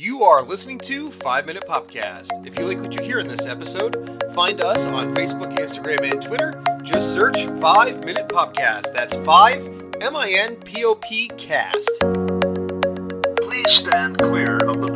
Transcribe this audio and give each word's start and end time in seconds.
You 0.00 0.22
are 0.22 0.42
listening 0.42 0.78
to 0.84 1.10
5 1.10 1.46
Minute 1.46 1.64
Popcast. 1.68 2.46
If 2.46 2.56
you 2.56 2.66
like 2.66 2.78
what 2.80 2.94
you 2.94 3.02
hear 3.02 3.18
in 3.18 3.26
this 3.26 3.46
episode, 3.46 4.22
find 4.32 4.60
us 4.60 4.86
on 4.86 5.12
Facebook, 5.12 5.58
Instagram, 5.58 6.12
and 6.12 6.22
Twitter. 6.22 6.62
Just 6.84 7.12
search 7.12 7.36
5 7.60 8.04
Minute 8.04 8.28
Popcast. 8.28 8.94
That's 8.94 9.16
5 9.16 9.96
M 10.00 10.14
I 10.14 10.30
N 10.30 10.54
P 10.54 10.84
O 10.84 10.94
P 10.94 11.26
cast. 11.36 11.90
Please 13.42 13.74
stand 13.74 14.18
clear 14.18 14.58
of 14.68 14.80
the 14.80 14.87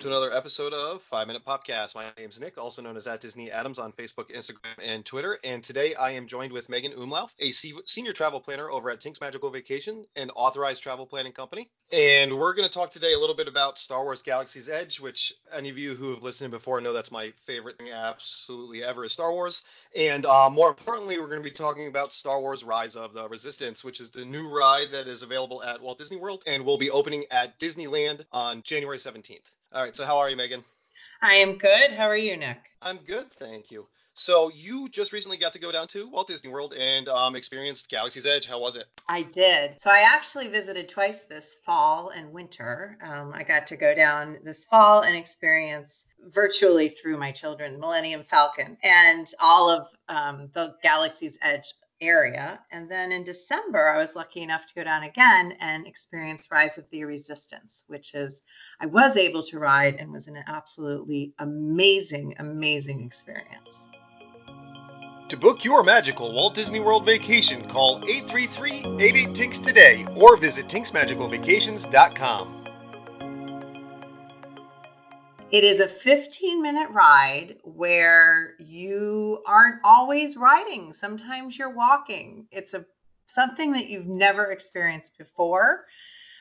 to 0.00 0.08
another 0.08 0.32
episode 0.32 0.72
of 0.72 1.02
5 1.02 1.26
Minute 1.26 1.44
Popcast. 1.44 1.94
My 1.94 2.06
name's 2.16 2.40
Nick, 2.40 2.56
also 2.56 2.80
known 2.80 2.96
as 2.96 3.06
at 3.06 3.20
Disney 3.20 3.50
Adams 3.50 3.78
on 3.78 3.92
Facebook, 3.92 4.34
Instagram, 4.34 4.72
and 4.82 5.04
Twitter. 5.04 5.38
And 5.44 5.62
today 5.62 5.94
I 5.94 6.12
am 6.12 6.26
joined 6.26 6.52
with 6.52 6.70
Megan 6.70 6.92
Umlauf, 6.92 7.28
a 7.38 7.50
senior 7.50 8.14
travel 8.14 8.40
planner 8.40 8.70
over 8.70 8.88
at 8.88 9.00
Tink's 9.00 9.20
Magical 9.20 9.50
Vacation, 9.50 10.06
an 10.16 10.30
authorized 10.30 10.82
travel 10.82 11.04
planning 11.04 11.32
company. 11.32 11.70
And 11.92 12.38
we're 12.38 12.54
going 12.54 12.66
to 12.66 12.72
talk 12.72 12.92
today 12.92 13.12
a 13.12 13.18
little 13.18 13.36
bit 13.36 13.46
about 13.46 13.76
Star 13.76 14.02
Wars 14.02 14.22
Galaxy's 14.22 14.70
Edge, 14.70 15.00
which 15.00 15.34
any 15.52 15.68
of 15.68 15.76
you 15.76 15.94
who 15.94 16.14
have 16.14 16.22
listened 16.22 16.50
before 16.50 16.80
know 16.80 16.94
that's 16.94 17.12
my 17.12 17.34
favorite 17.44 17.76
thing 17.76 17.90
absolutely 17.90 18.82
ever 18.82 19.04
is 19.04 19.12
Star 19.12 19.32
Wars. 19.32 19.64
And 19.94 20.24
uh, 20.24 20.48
more 20.48 20.70
importantly, 20.70 21.18
we're 21.18 21.28
going 21.28 21.42
to 21.42 21.50
be 21.50 21.54
talking 21.54 21.88
about 21.88 22.14
Star 22.14 22.40
Wars 22.40 22.64
Rise 22.64 22.96
of 22.96 23.12
the 23.12 23.28
Resistance, 23.28 23.84
which 23.84 24.00
is 24.00 24.10
the 24.10 24.24
new 24.24 24.48
ride 24.48 24.92
that 24.92 25.08
is 25.08 25.20
available 25.20 25.62
at 25.62 25.82
Walt 25.82 25.98
Disney 25.98 26.16
World 26.16 26.42
and 26.46 26.64
will 26.64 26.78
be 26.78 26.90
opening 26.90 27.24
at 27.30 27.60
Disneyland 27.60 28.24
on 28.32 28.62
January 28.62 28.96
17th. 28.96 29.40
All 29.72 29.82
right, 29.84 29.94
so 29.94 30.04
how 30.04 30.18
are 30.18 30.28
you, 30.28 30.36
Megan? 30.36 30.64
I 31.22 31.34
am 31.34 31.56
good. 31.56 31.92
How 31.92 32.08
are 32.08 32.16
you, 32.16 32.36
Nick? 32.36 32.58
I'm 32.82 32.96
good, 32.96 33.30
thank 33.30 33.70
you. 33.70 33.86
So 34.14 34.50
you 34.52 34.88
just 34.88 35.12
recently 35.12 35.36
got 35.36 35.52
to 35.52 35.60
go 35.60 35.70
down 35.70 35.86
to 35.88 36.08
Walt 36.08 36.26
Disney 36.26 36.50
World 36.50 36.74
and 36.76 37.08
um, 37.08 37.36
experienced 37.36 37.88
Galaxy's 37.88 38.26
Edge. 38.26 38.46
How 38.46 38.58
was 38.60 38.74
it? 38.74 38.86
I 39.08 39.22
did. 39.22 39.80
So 39.80 39.88
I 39.88 40.04
actually 40.12 40.48
visited 40.48 40.88
twice 40.88 41.22
this 41.22 41.54
fall 41.64 42.10
and 42.10 42.32
winter. 42.32 42.98
Um, 43.00 43.30
I 43.32 43.44
got 43.44 43.68
to 43.68 43.76
go 43.76 43.94
down 43.94 44.38
this 44.42 44.64
fall 44.64 45.02
and 45.02 45.16
experience 45.16 46.04
virtually 46.20 46.88
through 46.88 47.18
my 47.18 47.30
children 47.30 47.78
Millennium 47.78 48.24
Falcon 48.24 48.76
and 48.82 49.28
all 49.40 49.70
of 49.70 49.86
um, 50.08 50.50
the 50.52 50.74
Galaxy's 50.82 51.38
Edge 51.42 51.72
area. 52.00 52.60
And 52.70 52.90
then 52.90 53.12
in 53.12 53.24
December, 53.24 53.90
I 53.90 53.98
was 53.98 54.14
lucky 54.16 54.42
enough 54.42 54.66
to 54.66 54.74
go 54.74 54.84
down 54.84 55.02
again 55.02 55.54
and 55.60 55.86
experience 55.86 56.50
Rise 56.50 56.78
of 56.78 56.84
the 56.90 57.04
Resistance, 57.04 57.84
which 57.86 58.14
is, 58.14 58.42
I 58.80 58.86
was 58.86 59.16
able 59.16 59.42
to 59.44 59.58
ride 59.58 59.96
and 59.96 60.12
was 60.12 60.26
an 60.26 60.42
absolutely 60.46 61.34
amazing, 61.38 62.36
amazing 62.38 63.04
experience. 63.04 63.86
To 65.28 65.36
book 65.36 65.64
your 65.64 65.84
magical 65.84 66.32
Walt 66.34 66.54
Disney 66.54 66.80
World 66.80 67.06
vacation, 67.06 67.64
call 67.64 68.00
833-88-TINKS 68.00 69.64
today 69.64 70.04
or 70.16 70.36
visit 70.36 70.66
tinksmagicalvacations.com. 70.66 72.59
It 75.50 75.64
is 75.64 75.80
a 75.80 75.88
15 75.88 76.62
minute 76.62 76.90
ride 76.90 77.56
where 77.64 78.54
you 78.58 79.42
aren't 79.46 79.80
always 79.84 80.36
riding. 80.36 80.92
Sometimes 80.92 81.58
you're 81.58 81.74
walking. 81.74 82.46
It's 82.52 82.72
a 82.74 82.84
something 83.26 83.72
that 83.72 83.88
you've 83.88 84.06
never 84.06 84.46
experienced 84.46 85.18
before. 85.18 85.86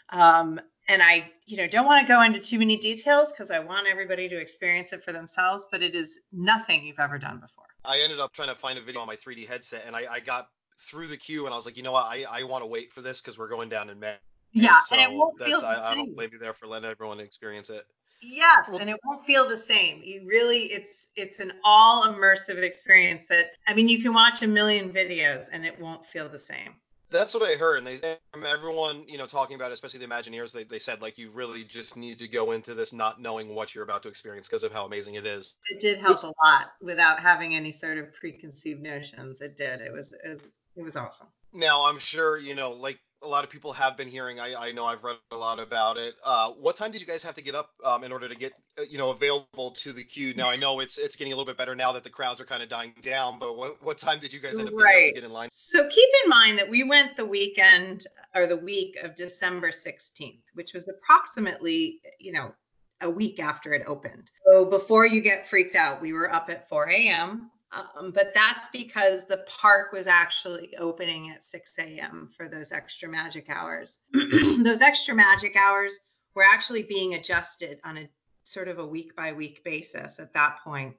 Um, 0.09 0.59
and 0.87 1.03
I, 1.03 1.31
you 1.45 1.57
know, 1.57 1.67
don't 1.67 1.85
want 1.85 2.01
to 2.01 2.07
go 2.11 2.21
into 2.21 2.39
too 2.39 2.57
many 2.57 2.77
details 2.77 3.29
because 3.31 3.51
I 3.51 3.59
want 3.59 3.87
everybody 3.87 4.27
to 4.29 4.39
experience 4.39 4.91
it 4.91 5.03
for 5.03 5.11
themselves, 5.11 5.65
but 5.71 5.83
it 5.83 5.93
is 5.93 6.19
nothing 6.31 6.83
you've 6.83 6.99
ever 6.99 7.19
done 7.19 7.39
before. 7.39 7.65
I 7.85 7.99
ended 7.99 8.19
up 8.19 8.33
trying 8.33 8.49
to 8.49 8.55
find 8.55 8.77
a 8.77 8.81
video 8.81 9.01
on 9.01 9.07
my 9.07 9.15
3D 9.15 9.47
headset 9.47 9.83
and 9.85 9.95
I, 9.95 10.05
I 10.11 10.19
got 10.19 10.49
through 10.79 11.07
the 11.07 11.17
queue 11.17 11.45
and 11.45 11.53
I 11.53 11.57
was 11.57 11.65
like, 11.65 11.77
you 11.77 11.83
know 11.83 11.91
what, 11.91 12.05
I, 12.05 12.25
I 12.29 12.43
want 12.43 12.63
to 12.63 12.67
wait 12.67 12.91
for 12.91 13.01
this 13.01 13.21
because 13.21 13.37
we're 13.37 13.49
going 13.49 13.69
down 13.69 13.89
in 13.89 13.99
May. 13.99 14.15
Yeah, 14.51 14.77
so 14.87 14.95
and 14.95 15.11
it 15.11 15.15
won't 15.15 15.39
feel 15.39 15.61
I, 15.63 15.91
I 15.91 15.95
don't 15.95 16.15
blame 16.15 16.31
you 16.33 16.39
there 16.39 16.53
for 16.53 16.65
letting 16.65 16.89
everyone 16.89 17.19
experience 17.19 17.69
it. 17.69 17.85
Yes, 18.21 18.69
and 18.69 18.89
it 18.89 18.97
won't 19.05 19.25
feel 19.25 19.47
the 19.47 19.57
same. 19.57 20.01
You 20.03 20.25
really 20.27 20.63
it's 20.63 21.07
it's 21.15 21.39
an 21.39 21.53
all 21.63 22.05
immersive 22.05 22.61
experience 22.61 23.25
that 23.29 23.51
I 23.67 23.73
mean 23.73 23.87
you 23.87 24.01
can 24.01 24.13
watch 24.13 24.41
a 24.43 24.47
million 24.47 24.91
videos 24.91 25.47
and 25.51 25.65
it 25.65 25.79
won't 25.79 26.05
feel 26.05 26.29
the 26.29 26.39
same. 26.39 26.75
That's 27.11 27.33
what 27.33 27.41
I 27.41 27.55
heard, 27.55 27.79
and 27.79 27.87
they 27.87 28.17
from 28.31 28.45
everyone 28.45 29.05
you 29.07 29.17
know 29.17 29.25
talking 29.25 29.55
about, 29.55 29.71
it, 29.71 29.75
especially 29.75 29.99
the 29.99 30.07
Imagineers, 30.07 30.51
they, 30.51 30.63
they 30.63 30.79
said 30.79 31.01
like 31.01 31.17
you 31.17 31.31
really 31.31 31.63
just 31.63 31.97
need 31.97 32.19
to 32.19 32.27
go 32.27 32.51
into 32.51 32.73
this 32.75 32.93
not 32.93 33.21
knowing 33.21 33.55
what 33.55 33.73
you're 33.73 33.83
about 33.83 34.03
to 34.03 34.09
experience 34.09 34.47
because 34.47 34.63
of 34.63 34.71
how 34.71 34.85
amazing 34.85 35.15
it 35.15 35.25
is. 35.25 35.55
It 35.69 35.79
did 35.79 35.99
help 35.99 36.21
a 36.23 36.27
lot 36.27 36.73
without 36.81 37.19
having 37.19 37.55
any 37.55 37.71
sort 37.71 37.97
of 37.97 38.13
preconceived 38.13 38.81
notions. 38.81 39.41
It 39.41 39.57
did. 39.57 39.81
It 39.81 39.91
was 39.91 40.13
it 40.23 40.29
was, 40.29 40.41
it 40.75 40.83
was 40.83 40.95
awesome. 40.95 41.27
Now 41.53 41.85
I'm 41.85 41.99
sure 41.99 42.37
you 42.37 42.53
know 42.53 42.71
like 42.71 42.99
a 43.21 43.27
lot 43.27 43.43
of 43.43 43.49
people 43.49 43.73
have 43.73 43.97
been 43.97 44.07
hearing. 44.07 44.39
I, 44.39 44.55
I 44.55 44.71
know 44.71 44.85
I've 44.85 45.03
read 45.03 45.17
a 45.31 45.35
lot 45.35 45.59
about 45.59 45.97
it. 45.97 46.15
Uh, 46.23 46.51
what 46.51 46.75
time 46.75 46.91
did 46.91 47.01
you 47.01 47.07
guys 47.07 47.23
have 47.23 47.35
to 47.35 47.41
get 47.41 47.55
up 47.55 47.71
um, 47.83 48.03
in 48.03 48.11
order 48.11 48.29
to 48.29 48.35
get 48.35 48.53
uh, 48.77 48.83
you 48.83 48.97
know 48.97 49.09
available 49.09 49.71
to 49.71 49.91
the 49.91 50.03
queue? 50.03 50.33
Now 50.33 50.49
I 50.49 50.55
know 50.55 50.79
it's 50.79 50.97
it's 50.97 51.15
getting 51.15 51.33
a 51.33 51.35
little 51.35 51.49
bit 51.49 51.57
better 51.57 51.75
now 51.75 51.91
that 51.91 52.03
the 52.03 52.09
crowds 52.09 52.39
are 52.39 52.45
kind 52.45 52.63
of 52.63 52.69
dying 52.69 52.93
down, 53.01 53.39
but 53.39 53.57
what 53.57 53.81
what 53.83 53.97
time 53.97 54.19
did 54.19 54.31
you 54.31 54.39
guys 54.39 54.57
end 54.57 54.69
up 54.69 54.73
Right. 54.75 55.13
get 55.13 55.23
in 55.23 55.31
line? 55.31 55.49
So 55.51 55.87
keep 55.89 56.09
in 56.23 56.29
mind 56.29 56.57
that 56.59 56.69
we 56.69 56.83
went 56.83 57.15
the 57.17 57.25
weekend 57.25 58.05
or 58.35 58.47
the 58.47 58.57
week 58.57 58.97
of 59.03 59.15
December 59.15 59.71
16th, 59.71 60.43
which 60.53 60.73
was 60.73 60.87
approximately, 60.87 62.01
you 62.19 62.31
know, 62.31 62.53
a 63.01 63.09
week 63.09 63.39
after 63.39 63.73
it 63.73 63.83
opened. 63.87 64.29
So 64.45 64.65
before 64.65 65.05
you 65.05 65.21
get 65.21 65.49
freaked 65.49 65.75
out, 65.75 66.01
we 66.01 66.13
were 66.13 66.33
up 66.33 66.49
at 66.49 66.67
4 66.69 66.89
a.m. 66.89 67.49
Um, 67.71 68.11
but 68.11 68.33
that's 68.33 68.67
because 68.73 69.25
the 69.25 69.45
park 69.47 69.91
was 69.91 70.07
actually 70.07 70.75
opening 70.77 71.29
at 71.29 71.43
6 71.43 71.75
a.m. 71.77 72.29
for 72.35 72.49
those 72.49 72.71
extra 72.71 73.07
magic 73.07 73.49
hours. 73.49 73.97
those 74.13 74.81
extra 74.81 75.13
magic 75.13 75.55
hours 75.55 75.93
were 76.33 76.43
actually 76.43 76.83
being 76.83 77.13
adjusted 77.13 77.79
on 77.83 77.97
a 77.97 78.09
sort 78.43 78.67
of 78.67 78.79
a 78.79 78.85
week 78.85 79.15
by 79.15 79.33
week 79.33 79.63
basis 79.63 80.19
at 80.19 80.33
that 80.33 80.57
point. 80.63 80.95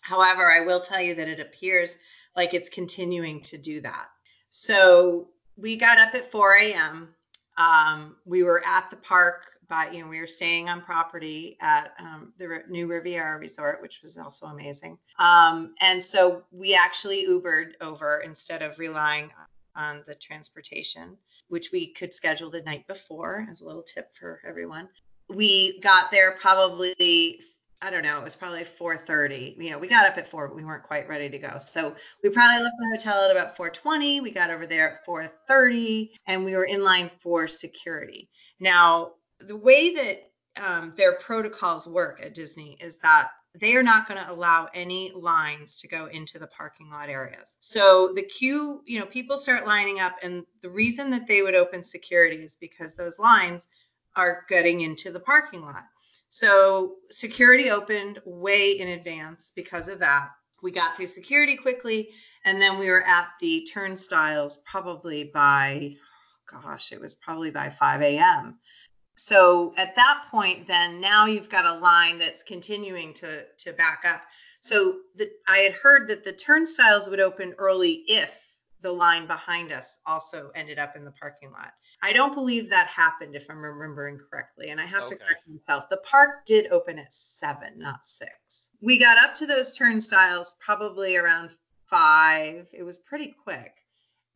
However, 0.00 0.50
I 0.50 0.60
will 0.60 0.80
tell 0.80 1.00
you 1.02 1.14
that 1.16 1.28
it 1.28 1.40
appears 1.40 1.94
like 2.34 2.54
it's 2.54 2.70
continuing 2.70 3.42
to 3.42 3.58
do 3.58 3.80
that. 3.82 4.08
So 4.50 5.28
we 5.56 5.76
got 5.76 5.98
up 5.98 6.14
at 6.14 6.30
4 6.30 6.54
a.m. 6.54 7.14
Um, 7.58 8.16
we 8.24 8.42
were 8.42 8.62
at 8.64 8.88
the 8.90 8.96
park 8.96 9.42
by, 9.68 9.90
you 9.90 10.02
know, 10.02 10.08
we 10.08 10.20
were 10.20 10.26
staying 10.26 10.68
on 10.68 10.80
property 10.80 11.58
at 11.60 11.92
um, 11.98 12.32
the 12.38 12.48
Ri- 12.48 12.62
new 12.68 12.86
Riviera 12.86 13.38
Resort, 13.38 13.82
which 13.82 14.00
was 14.02 14.16
also 14.16 14.46
amazing. 14.46 14.96
Um, 15.18 15.74
and 15.80 16.02
so 16.02 16.44
we 16.52 16.74
actually 16.74 17.26
Ubered 17.26 17.72
over 17.80 18.20
instead 18.20 18.62
of 18.62 18.78
relying 18.78 19.30
on 19.76 20.02
the 20.06 20.14
transportation, 20.14 21.16
which 21.48 21.70
we 21.72 21.88
could 21.88 22.14
schedule 22.14 22.50
the 22.50 22.62
night 22.62 22.86
before 22.86 23.46
as 23.50 23.60
a 23.60 23.64
little 23.66 23.82
tip 23.82 24.16
for 24.16 24.40
everyone. 24.46 24.88
We 25.28 25.80
got 25.80 26.10
there 26.10 26.36
probably 26.40 27.40
I 27.80 27.90
don't 27.90 28.02
know, 28.02 28.18
it 28.18 28.24
was 28.24 28.34
probably 28.34 28.64
4:30. 28.64 29.54
You 29.56 29.70
know, 29.70 29.78
we 29.78 29.86
got 29.86 30.06
up 30.06 30.18
at 30.18 30.28
4, 30.28 30.48
but 30.48 30.56
we 30.56 30.64
weren't 30.64 30.82
quite 30.82 31.08
ready 31.08 31.30
to 31.30 31.38
go. 31.38 31.58
So 31.58 31.94
we 32.24 32.30
probably 32.30 32.64
left 32.64 32.74
the 32.78 32.96
hotel 32.96 33.24
at 33.24 33.30
about 33.30 33.56
4:20. 33.56 34.20
We 34.20 34.32
got 34.32 34.50
over 34.50 34.66
there 34.66 34.94
at 34.94 35.06
4:30, 35.06 36.10
and 36.26 36.44
we 36.44 36.56
were 36.56 36.64
in 36.64 36.82
line 36.82 37.10
for 37.22 37.46
security. 37.46 38.28
Now, 38.58 39.12
the 39.38 39.56
way 39.56 39.94
that 39.94 40.30
um, 40.60 40.92
their 40.96 41.12
protocols 41.14 41.86
work 41.86 42.20
at 42.20 42.34
Disney 42.34 42.76
is 42.80 42.98
that 42.98 43.30
they 43.54 43.76
are 43.76 43.82
not 43.82 44.08
going 44.08 44.22
to 44.22 44.30
allow 44.30 44.68
any 44.74 45.12
lines 45.12 45.76
to 45.78 45.88
go 45.88 46.06
into 46.06 46.38
the 46.38 46.46
parking 46.48 46.90
lot 46.90 47.08
areas. 47.08 47.56
So 47.60 48.12
the 48.14 48.22
queue, 48.22 48.82
you 48.86 48.98
know, 48.98 49.06
people 49.06 49.38
start 49.38 49.66
lining 49.66 50.00
up, 50.00 50.16
and 50.22 50.44
the 50.62 50.70
reason 50.70 51.10
that 51.10 51.26
they 51.26 51.42
would 51.42 51.54
open 51.54 51.82
security 51.82 52.36
is 52.36 52.56
because 52.56 52.94
those 52.94 53.18
lines 53.18 53.68
are 54.16 54.44
getting 54.48 54.80
into 54.80 55.12
the 55.12 55.20
parking 55.20 55.62
lot. 55.62 55.84
So 56.28 56.96
security 57.10 57.70
opened 57.70 58.20
way 58.24 58.72
in 58.72 58.88
advance 58.88 59.52
because 59.54 59.88
of 59.88 60.00
that. 60.00 60.30
We 60.62 60.72
got 60.72 60.96
through 60.96 61.06
security 61.06 61.56
quickly, 61.56 62.10
and 62.44 62.60
then 62.60 62.78
we 62.78 62.90
were 62.90 63.02
at 63.02 63.28
the 63.40 63.66
turnstiles 63.72 64.58
probably 64.64 65.24
by, 65.24 65.96
gosh, 66.50 66.92
it 66.92 67.00
was 67.00 67.14
probably 67.14 67.50
by 67.50 67.70
5 67.70 68.02
a.m. 68.02 68.58
So 69.16 69.74
at 69.76 69.96
that 69.96 70.26
point, 70.30 70.68
then 70.68 71.00
now 71.00 71.26
you've 71.26 71.48
got 71.48 71.64
a 71.64 71.78
line 71.78 72.18
that's 72.18 72.42
continuing 72.42 73.14
to 73.14 73.44
to 73.64 73.72
back 73.72 74.02
up. 74.04 74.22
So 74.60 74.98
the, 75.16 75.28
I 75.48 75.58
had 75.58 75.72
heard 75.72 76.08
that 76.08 76.24
the 76.24 76.32
turnstiles 76.32 77.08
would 77.08 77.20
open 77.20 77.54
early 77.58 78.04
if 78.06 78.32
the 78.80 78.92
line 78.92 79.26
behind 79.26 79.72
us 79.72 79.98
also 80.06 80.50
ended 80.54 80.78
up 80.78 80.94
in 80.94 81.04
the 81.04 81.10
parking 81.12 81.50
lot. 81.50 81.72
I 82.02 82.12
don't 82.12 82.34
believe 82.34 82.70
that 82.70 82.86
happened, 82.86 83.34
if 83.34 83.50
I'm 83.50 83.58
remembering 83.58 84.18
correctly, 84.18 84.70
and 84.70 84.80
I 84.80 84.84
have 84.84 85.08
to 85.08 85.16
correct 85.16 85.48
myself. 85.48 85.88
The 85.90 85.96
park 85.98 86.46
did 86.46 86.70
open 86.70 86.98
at 86.98 87.12
seven, 87.12 87.78
not 87.78 88.06
six. 88.06 88.70
We 88.80 88.98
got 88.98 89.18
up 89.18 89.34
to 89.36 89.46
those 89.46 89.72
turnstiles 89.72 90.54
probably 90.64 91.16
around 91.16 91.50
five. 91.90 92.68
It 92.72 92.84
was 92.84 92.98
pretty 92.98 93.34
quick, 93.42 93.72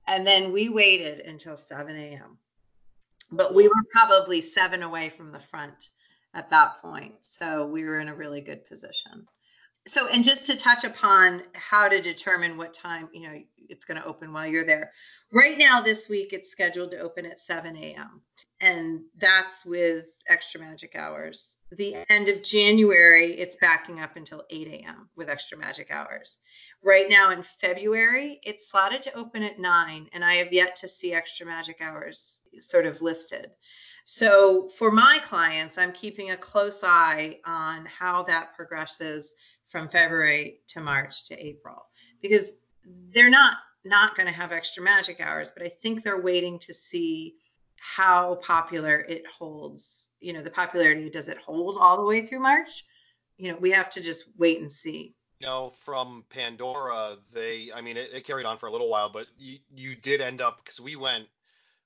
and 0.09 0.26
then 0.26 0.53
we 0.53 0.69
waited 0.69 1.20
until 1.20 1.56
7 1.56 1.94
a.m. 1.94 2.38
But 3.31 3.55
we 3.55 3.69
were 3.69 3.85
probably 3.93 4.41
seven 4.41 4.82
away 4.82 5.08
from 5.11 5.31
the 5.31 5.41
front 5.41 5.91
at 6.35 6.50
that 6.50 6.82
point, 6.82 7.15
so 7.20 7.67
we 7.67 7.85
were 7.85 8.00
in 8.00 8.08
a 8.08 8.15
really 8.15 8.41
good 8.41 8.67
position. 8.67 9.26
So, 9.87 10.06
and 10.06 10.23
just 10.23 10.46
to 10.46 10.56
touch 10.56 10.84
upon 10.84 11.43
how 11.55 11.88
to 11.88 12.00
determine 12.00 12.56
what 12.56 12.73
time, 12.73 13.08
you 13.12 13.29
know, 13.29 13.43
it's 13.69 13.84
going 13.84 14.00
to 14.00 14.06
open 14.06 14.32
while 14.32 14.46
you're 14.46 14.64
there. 14.64 14.93
Right 15.32 15.58
now, 15.58 15.81
this 15.81 16.08
week, 16.08 16.32
it's 16.32 16.50
scheduled 16.50 16.93
to 16.93 16.99
open 16.99 17.26
at 17.26 17.40
7 17.40 17.76
a.m. 17.76 18.20
And 18.61 19.02
that's 19.19 19.64
with 19.64 20.08
extra 20.29 20.61
magic 20.61 20.94
hours. 20.94 21.56
The 21.73 21.96
end 22.08 22.29
of 22.29 22.44
January, 22.44 23.32
it's 23.32 23.56
backing 23.56 23.99
up 23.99 24.17
until 24.17 24.44
8 24.50 24.69
a.m. 24.69 25.08
with 25.17 25.29
extra 25.29 25.58
magic 25.58 25.90
hours. 25.90 26.38
Right 26.84 27.08
now 27.08 27.31
in 27.31 27.43
February, 27.43 28.38
it's 28.44 28.70
slotted 28.70 29.02
to 29.02 29.14
open 29.14 29.43
at 29.43 29.58
9, 29.58 30.11
and 30.12 30.25
I 30.25 30.34
have 30.34 30.52
yet 30.52 30.76
to 30.76 30.88
see 30.88 31.12
extra 31.12 31.46
magic 31.46 31.81
hours 31.81 32.38
sort 32.61 32.87
of 32.87 33.02
listed. 33.02 33.50
So 34.05 34.69
for 34.79 34.91
my 34.91 35.19
clients, 35.25 35.79
I'm 35.79 35.93
keeping 35.93 36.31
a 36.31 36.37
close 36.37 36.83
eye 36.83 37.39
on 37.45 37.87
how 37.87 38.25
that 38.25 38.55
progresses 38.55 39.35
from 39.69 39.89
February 39.89 40.61
to 40.69 40.81
March 40.81 41.29
to 41.29 41.39
April 41.39 41.87
because 42.21 42.53
they're 43.15 43.31
not 43.31 43.57
not 43.85 44.15
going 44.17 44.27
to 44.27 44.33
have 44.33 44.53
extra 44.53 44.83
magic 44.83 45.21
hours, 45.21 45.51
but 45.51 45.65
I 45.65 45.69
think 45.83 46.03
they're 46.03 46.21
waiting 46.21 46.59
to 46.61 46.75
see 46.75 47.35
how 47.77 48.37
popular 48.37 49.01
it 49.01 49.27
holds. 49.27 50.09
You 50.21 50.33
know, 50.33 50.43
the 50.43 50.51
popularity 50.51 51.11
does 51.11 51.29
it 51.29 51.39
hold 51.39 51.79
all 51.81 51.97
the 51.97 52.05
way 52.05 52.25
through 52.25 52.41
March? 52.41 52.85
You 53.39 53.51
know, 53.51 53.59
we 53.59 53.73
have 53.73 53.91
to 53.93 54.01
just 54.01 54.27
wait 54.39 54.61
and 54.61 54.71
see. 54.71 55.17
Know, 55.41 55.73
from 55.85 56.25
Pandora, 56.31 57.17
they, 57.35 57.71
I 57.75 57.81
mean, 57.81 57.97
it, 57.97 58.11
it 58.15 58.25
carried 58.25 58.47
on 58.47 58.59
for 58.59 58.67
a 58.67 58.71
little 58.71 58.89
while, 58.89 59.09
but 59.09 59.27
you, 59.37 59.59
you 59.75 59.97
did 59.97 60.21
end 60.21 60.41
up 60.41 60.59
because 60.59 60.81
we 60.81 60.95
went 60.95 61.27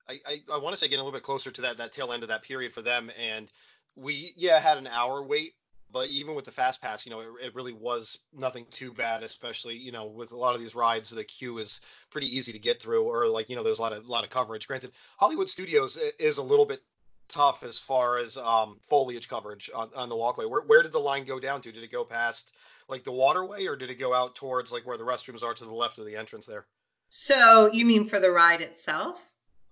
I, 0.09 0.21
I, 0.27 0.43
I 0.53 0.59
want 0.59 0.75
to 0.75 0.77
say 0.77 0.87
getting 0.87 1.01
a 1.01 1.05
little 1.05 1.17
bit 1.17 1.25
closer 1.25 1.51
to 1.51 1.61
that 1.63 1.79
that 1.79 1.93
tail 1.93 2.13
end 2.13 2.23
of 2.23 2.29
that 2.29 2.43
period 2.43 2.73
for 2.73 2.83
them, 2.83 3.11
and 3.21 3.51
we 3.95 4.33
yeah 4.37 4.59
had 4.59 4.79
an 4.79 4.87
hour 4.87 5.23
wait, 5.23 5.55
but 5.91 6.09
even 6.09 6.35
with 6.35 6.45
the 6.45 6.53
fast 6.53 6.81
pass, 6.81 7.07
you 7.07 7.11
know, 7.11 7.21
it, 7.21 7.29
it 7.47 7.55
really 7.55 7.73
was 7.73 8.19
nothing 8.33 8.67
too 8.71 8.93
bad. 8.93 9.23
Especially 9.23 9.77
you 9.77 9.93
know 9.93 10.07
with 10.07 10.33
a 10.33 10.37
lot 10.37 10.55
of 10.55 10.61
these 10.61 10.75
rides, 10.75 11.11
the 11.11 11.25
queue 11.25 11.59
is 11.59 11.81
pretty 12.11 12.35
easy 12.37 12.53
to 12.53 12.59
get 12.59 12.81
through, 12.81 13.05
or 13.05 13.27
like 13.27 13.49
you 13.51 13.57
know 13.57 13.63
there's 13.63 13.79
a 13.79 13.83
lot 13.83 13.93
of 13.93 14.07
lot 14.07 14.25
of 14.25 14.31
coverage. 14.31 14.67
Granted, 14.67 14.93
Hollywood 15.19 15.51
Studios 15.51 15.99
is 16.19 16.39
a 16.39 16.43
little 16.43 16.67
bit 16.67 16.83
tough 17.29 17.63
as 17.63 17.79
far 17.79 18.19
as 18.19 18.37
um, 18.37 18.79
foliage 18.89 19.29
coverage 19.29 19.71
on, 19.75 19.91
on 19.97 20.09
the 20.09 20.17
walkway. 20.17 20.47
Where 20.47 20.63
where 20.63 20.83
did 20.83 20.93
the 20.93 21.01
line 21.01 21.25
go 21.25 21.41
down 21.41 21.61
to? 21.63 21.73
Did 21.73 21.83
it 21.83 21.93
go 21.93 22.05
past 22.05 22.55
like 22.89 23.05
the 23.05 23.13
waterway, 23.13 23.67
or 23.67 23.77
did 23.77 23.91
it 23.91 23.99
go 23.99 24.15
out 24.15 24.37
towards 24.37 24.73
like 24.73 24.87
where 24.87 24.97
the 24.97 25.05
restrooms 25.05 25.43
are 25.43 25.55
to 25.55 25.65
the 25.65 25.75
left 25.75 25.99
of 25.99 26.07
the 26.07 26.17
entrance 26.17 26.47
there? 26.47 26.67
So 27.09 27.71
you 27.73 27.85
mean 27.85 28.07
for 28.07 28.21
the 28.21 28.31
ride 28.31 28.61
itself? 28.61 29.21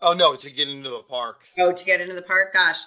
Oh 0.00 0.12
no, 0.12 0.36
to 0.36 0.50
get 0.50 0.68
into 0.68 0.90
the 0.90 1.02
park. 1.02 1.42
Oh, 1.58 1.72
to 1.72 1.84
get 1.84 2.00
into 2.00 2.14
the 2.14 2.22
park. 2.22 2.52
Gosh. 2.52 2.80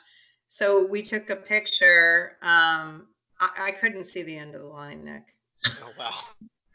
So 0.48 0.86
we 0.86 1.02
took 1.02 1.30
a 1.30 1.36
picture. 1.36 2.38
Um, 2.42 3.08
I, 3.40 3.50
I 3.60 3.72
couldn't 3.72 4.06
see 4.06 4.24
the 4.24 4.38
end 4.38 4.56
of 4.56 4.62
the 4.62 4.68
line, 4.68 5.04
Nick. 5.04 5.24
Oh 5.66 5.92
wow. 5.98 6.14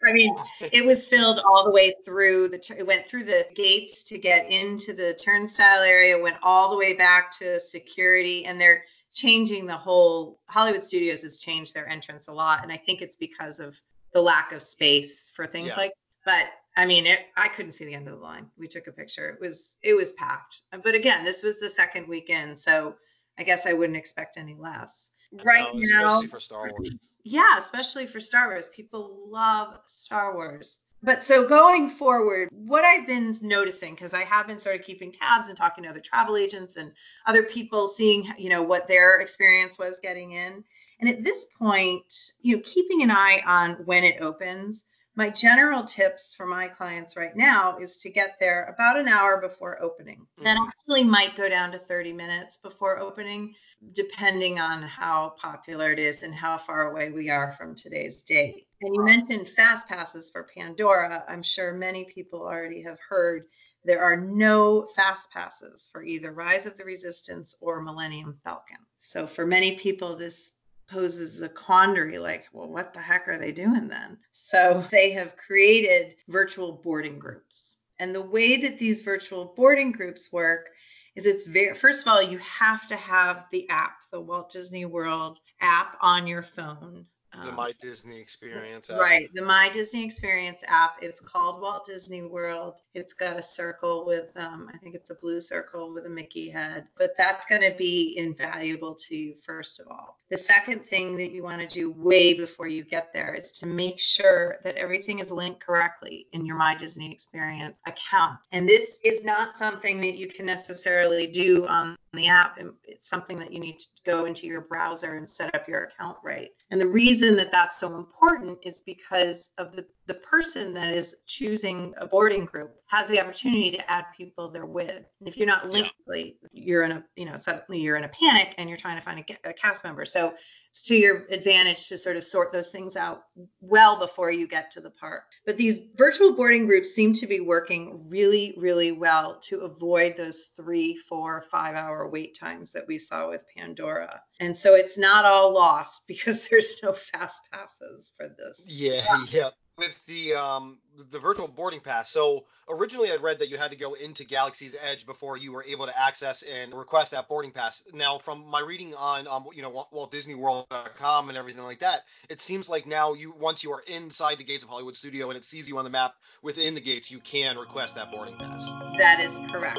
I 0.04 0.12
mean, 0.12 0.34
it 0.60 0.84
was 0.84 1.06
filled 1.06 1.40
all 1.46 1.64
the 1.64 1.70
way 1.70 1.92
through 2.04 2.48
the. 2.48 2.74
It 2.76 2.86
went 2.86 3.06
through 3.06 3.24
the 3.24 3.46
gates 3.54 4.04
to 4.04 4.18
get 4.18 4.50
into 4.50 4.92
the 4.92 5.14
turnstile 5.14 5.82
area. 5.82 6.20
Went 6.20 6.36
all 6.42 6.70
the 6.70 6.76
way 6.76 6.94
back 6.94 7.30
to 7.38 7.60
security, 7.60 8.44
and 8.44 8.60
they're 8.60 8.84
changing 9.14 9.66
the 9.66 9.76
whole. 9.76 10.40
Hollywood 10.46 10.82
Studios 10.82 11.22
has 11.22 11.38
changed 11.38 11.72
their 11.72 11.88
entrance 11.88 12.26
a 12.26 12.32
lot, 12.32 12.64
and 12.64 12.72
I 12.72 12.78
think 12.78 13.00
it's 13.00 13.16
because 13.16 13.60
of 13.60 13.80
the 14.12 14.20
lack 14.20 14.52
of 14.52 14.62
space 14.62 15.30
for 15.34 15.46
things 15.46 15.68
yeah. 15.68 15.76
like. 15.76 15.92
But 16.24 16.46
I 16.76 16.86
mean, 16.86 17.06
it, 17.06 17.20
I 17.36 17.48
couldn't 17.48 17.72
see 17.72 17.84
the 17.84 17.94
end 17.94 18.08
of 18.08 18.18
the 18.18 18.24
line. 18.24 18.46
We 18.56 18.66
took 18.66 18.86
a 18.86 18.92
picture. 18.92 19.28
It 19.28 19.40
was 19.40 19.76
it 19.82 19.94
was 19.94 20.12
packed. 20.12 20.62
But 20.82 20.94
again, 20.94 21.24
this 21.24 21.42
was 21.42 21.60
the 21.60 21.70
second 21.70 22.08
weekend, 22.08 22.58
so 22.58 22.96
I 23.38 23.42
guess 23.42 23.66
I 23.66 23.74
wouldn't 23.74 23.98
expect 23.98 24.36
any 24.36 24.56
less. 24.58 25.10
right 25.44 25.68
now, 25.74 26.20
especially 26.20 26.28
for 26.28 26.40
Star 26.40 26.70
Wars. 26.70 26.94
Yeah, 27.24 27.58
especially 27.58 28.06
for 28.06 28.20
Star 28.20 28.48
Wars. 28.48 28.68
People 28.68 29.28
love 29.28 29.78
Star 29.84 30.34
Wars. 30.34 30.80
But 31.04 31.24
so 31.24 31.48
going 31.48 31.88
forward, 31.88 32.48
what 32.52 32.84
I've 32.84 33.08
been 33.08 33.34
noticing, 33.42 33.94
because 33.94 34.14
I 34.14 34.22
have 34.22 34.46
been 34.46 34.58
sort 34.58 34.76
of 34.76 34.86
keeping 34.86 35.10
tabs 35.10 35.48
and 35.48 35.56
talking 35.56 35.82
to 35.84 35.90
other 35.90 36.00
travel 36.00 36.36
agents 36.36 36.76
and 36.76 36.92
other 37.26 37.42
people, 37.42 37.88
seeing 37.88 38.32
you 38.38 38.48
know 38.48 38.62
what 38.62 38.88
their 38.88 39.20
experience 39.20 39.78
was 39.78 39.98
getting 40.02 40.32
in. 40.32 40.64
And 41.00 41.10
at 41.10 41.24
this 41.24 41.44
point, 41.58 42.32
you 42.40 42.56
know, 42.56 42.62
keeping 42.64 43.02
an 43.02 43.10
eye 43.10 43.42
on 43.44 43.72
when 43.84 44.04
it 44.04 44.22
opens 44.22 44.84
my 45.14 45.28
general 45.28 45.84
tips 45.84 46.34
for 46.34 46.46
my 46.46 46.68
clients 46.68 47.16
right 47.16 47.36
now 47.36 47.78
is 47.78 47.98
to 47.98 48.10
get 48.10 48.38
there 48.40 48.64
about 48.64 48.98
an 48.98 49.08
hour 49.08 49.40
before 49.40 49.82
opening. 49.82 50.20
Mm-hmm. 50.20 50.44
That 50.44 50.58
actually 50.68 51.04
might 51.04 51.36
go 51.36 51.48
down 51.48 51.72
to 51.72 51.78
30 51.78 52.12
minutes 52.12 52.56
before 52.56 52.98
opening, 52.98 53.54
depending 53.92 54.58
on 54.58 54.82
how 54.82 55.34
popular 55.38 55.92
it 55.92 55.98
is 55.98 56.22
and 56.22 56.34
how 56.34 56.56
far 56.58 56.90
away 56.90 57.10
we 57.10 57.28
are 57.28 57.52
from 57.52 57.74
today's 57.74 58.22
date. 58.22 58.66
And 58.80 58.94
you 58.94 59.04
mentioned 59.04 59.48
fast 59.48 59.86
passes 59.88 60.30
for 60.30 60.48
Pandora. 60.56 61.24
I'm 61.28 61.42
sure 61.42 61.72
many 61.72 62.04
people 62.04 62.40
already 62.40 62.82
have 62.82 62.98
heard 63.08 63.44
there 63.84 64.02
are 64.02 64.16
no 64.16 64.88
fast 64.94 65.30
passes 65.30 65.88
for 65.92 66.02
either 66.02 66.32
Rise 66.32 66.66
of 66.66 66.76
the 66.78 66.84
Resistance 66.84 67.56
or 67.60 67.82
Millennium 67.82 68.38
Falcon. 68.44 68.78
So 68.98 69.26
for 69.26 69.44
many 69.44 69.76
people, 69.76 70.16
this 70.16 70.52
poses 70.92 71.40
a 71.40 71.48
quandary 71.48 72.18
like, 72.18 72.46
well, 72.52 72.68
what 72.68 72.92
the 72.92 73.00
heck 73.00 73.26
are 73.28 73.38
they 73.38 73.52
doing 73.52 73.88
then? 73.88 74.18
So 74.30 74.84
they 74.90 75.12
have 75.12 75.36
created 75.36 76.14
virtual 76.28 76.72
boarding 76.72 77.18
groups. 77.18 77.76
And 77.98 78.14
the 78.14 78.22
way 78.22 78.62
that 78.62 78.78
these 78.78 79.02
virtual 79.02 79.54
boarding 79.56 79.92
groups 79.92 80.32
work 80.32 80.70
is 81.14 81.26
it's 81.26 81.46
very, 81.46 81.74
first 81.74 82.06
of 82.06 82.12
all, 82.12 82.22
you 82.22 82.38
have 82.38 82.86
to 82.88 82.96
have 82.96 83.46
the 83.52 83.68
app, 83.68 83.96
the 84.10 84.20
Walt 84.20 84.50
Disney 84.52 84.84
World 84.84 85.38
app 85.60 85.96
on 86.00 86.26
your 86.26 86.42
phone. 86.42 87.06
The 87.34 87.48
um, 87.48 87.56
My 87.56 87.72
Disney 87.80 88.20
Experience 88.20 88.90
app. 88.90 88.98
Right, 88.98 89.28
the 89.34 89.42
My 89.42 89.70
Disney 89.70 90.04
Experience 90.04 90.62
app. 90.66 90.96
It's 91.00 91.20
called 91.20 91.60
Walt 91.60 91.86
Disney 91.86 92.22
World. 92.22 92.80
It's 92.94 93.14
got 93.14 93.38
a 93.38 93.42
circle 93.42 94.04
with, 94.04 94.36
um, 94.36 94.70
I 94.72 94.76
think 94.78 94.94
it's 94.94 95.10
a 95.10 95.14
blue 95.14 95.40
circle 95.40 95.94
with 95.94 96.04
a 96.04 96.10
Mickey 96.10 96.50
head, 96.50 96.86
but 96.98 97.12
that's 97.16 97.46
going 97.46 97.62
to 97.62 97.74
be 97.76 98.16
invaluable 98.18 98.94
to 98.94 99.16
you, 99.16 99.34
first 99.34 99.80
of 99.80 99.86
all. 99.88 100.18
The 100.30 100.38
second 100.38 100.84
thing 100.84 101.16
that 101.16 101.30
you 101.30 101.42
want 101.42 101.60
to 101.60 101.66
do 101.66 101.90
way 101.92 102.34
before 102.34 102.68
you 102.68 102.84
get 102.84 103.12
there 103.12 103.34
is 103.34 103.52
to 103.52 103.66
make 103.66 103.98
sure 103.98 104.58
that 104.64 104.76
everything 104.76 105.18
is 105.18 105.30
linked 105.30 105.60
correctly 105.60 106.26
in 106.32 106.44
your 106.44 106.56
My 106.56 106.74
Disney 106.74 107.12
Experience 107.12 107.76
account. 107.86 108.38
And 108.50 108.68
this 108.68 109.00
is 109.04 109.24
not 109.24 109.56
something 109.56 109.98
that 109.98 110.16
you 110.16 110.28
can 110.28 110.44
necessarily 110.44 111.26
do 111.26 111.66
on 111.66 111.96
the 112.14 112.28
app. 112.28 112.58
It's 112.84 113.08
something 113.08 113.38
that 113.38 113.52
you 113.52 113.60
need 113.60 113.78
to 113.80 113.86
go 114.04 114.26
into 114.26 114.46
your 114.46 114.60
browser 114.60 115.14
and 115.14 115.28
set 115.28 115.54
up 115.54 115.66
your 115.68 115.84
account 115.84 116.18
right. 116.22 116.50
And 116.70 116.80
the 116.80 116.86
reason 116.86 117.36
that 117.36 117.50
that's 117.50 117.78
so 117.78 117.96
important 117.96 118.58
is 118.62 118.82
because 118.82 119.50
of 119.58 119.74
the, 119.74 119.86
the 120.06 120.14
person 120.14 120.74
that 120.74 120.92
is 120.92 121.16
choosing 121.26 121.94
a 121.96 122.06
boarding 122.06 122.44
group 122.44 122.74
has 122.86 123.06
the 123.08 123.20
opportunity 123.20 123.70
to 123.70 123.90
add 123.90 124.06
people 124.16 124.50
they're 124.50 124.66
with. 124.66 125.04
And 125.20 125.28
if 125.28 125.36
you're 125.36 125.46
not 125.46 125.70
linked, 125.70 125.92
yeah. 126.08 126.24
you're 126.52 126.82
in 126.82 126.92
a, 126.92 127.04
you 127.14 127.24
know, 127.24 127.36
suddenly 127.36 127.80
you're 127.80 127.96
in 127.96 128.04
a 128.04 128.08
panic 128.08 128.54
and 128.58 128.68
you're 128.68 128.78
trying 128.78 128.96
to 128.96 129.02
find 129.02 129.24
a, 129.44 129.50
a 129.50 129.52
cast 129.52 129.84
member. 129.84 130.04
So 130.04 130.34
it's 130.70 130.84
to 130.84 130.96
your 130.96 131.26
advantage 131.30 131.88
to 131.88 131.98
sort 131.98 132.16
of 132.16 132.24
sort 132.24 132.50
those 132.50 132.70
things 132.70 132.96
out 132.96 133.24
well 133.60 133.98
before 133.98 134.32
you 134.32 134.48
get 134.48 134.72
to 134.72 134.80
the 134.80 134.90
park. 134.90 135.24
But 135.46 135.56
these 135.56 135.78
virtual 135.96 136.32
boarding 136.32 136.66
groups 136.66 136.90
seem 136.90 137.12
to 137.14 137.26
be 137.26 137.40
working 137.40 138.08
really, 138.08 138.54
really 138.56 138.90
well 138.90 139.38
to 139.44 139.60
avoid 139.60 140.16
those 140.16 140.48
three, 140.56 140.96
four, 140.96 141.42
five 141.50 141.76
hour 141.76 142.08
wait 142.08 142.38
times 142.38 142.72
that 142.72 142.88
we 142.88 142.98
saw 142.98 143.28
with 143.28 143.44
Pandora. 143.56 144.20
And 144.40 144.56
so 144.56 144.74
it's 144.74 144.98
not 144.98 145.24
all 145.24 145.54
lost 145.54 146.02
because 146.08 146.48
there's 146.48 146.80
no 146.82 146.94
fast 146.94 147.40
passes 147.52 148.12
for 148.16 148.28
this. 148.28 148.64
Yeah, 148.66 149.02
yeah 149.30 149.50
with 149.78 150.04
the 150.06 150.34
um 150.34 150.78
the 151.10 151.18
virtual 151.18 151.48
boarding 151.48 151.80
pass. 151.80 152.10
So 152.10 152.44
originally 152.68 153.10
I'd 153.10 153.22
read 153.22 153.38
that 153.38 153.48
you 153.48 153.56
had 153.56 153.70
to 153.70 153.76
go 153.76 153.94
into 153.94 154.24
Galaxy's 154.24 154.76
Edge 154.80 155.06
before 155.06 155.36
you 155.36 155.52
were 155.52 155.64
able 155.64 155.86
to 155.86 155.98
access 155.98 156.42
and 156.42 156.74
request 156.74 157.12
that 157.12 157.28
boarding 157.28 157.50
pass. 157.50 157.82
Now 157.92 158.18
from 158.18 158.46
my 158.46 158.60
reading 158.60 158.94
on 158.94 159.26
um 159.26 159.46
you 159.54 159.62
know 159.62 159.86
Walt 159.90 160.10
Disney 160.10 160.34
World.com 160.34 161.28
and 161.28 161.38
everything 161.38 161.64
like 161.64 161.80
that, 161.80 162.02
it 162.28 162.40
seems 162.40 162.68
like 162.68 162.86
now 162.86 163.14
you 163.14 163.34
once 163.38 163.64
you 163.64 163.72
are 163.72 163.82
inside 163.86 164.38
the 164.38 164.44
gates 164.44 164.62
of 164.62 164.70
Hollywood 164.70 164.96
Studio 164.96 165.28
and 165.28 165.36
it 165.36 165.44
sees 165.44 165.68
you 165.68 165.78
on 165.78 165.84
the 165.84 165.90
map 165.90 166.14
within 166.42 166.74
the 166.74 166.80
gates, 166.80 167.10
you 167.10 167.20
can 167.20 167.56
request 167.56 167.96
that 167.96 168.10
boarding 168.10 168.36
pass. 168.36 168.66
That 168.98 169.20
is 169.20 169.40
correct. 169.50 169.78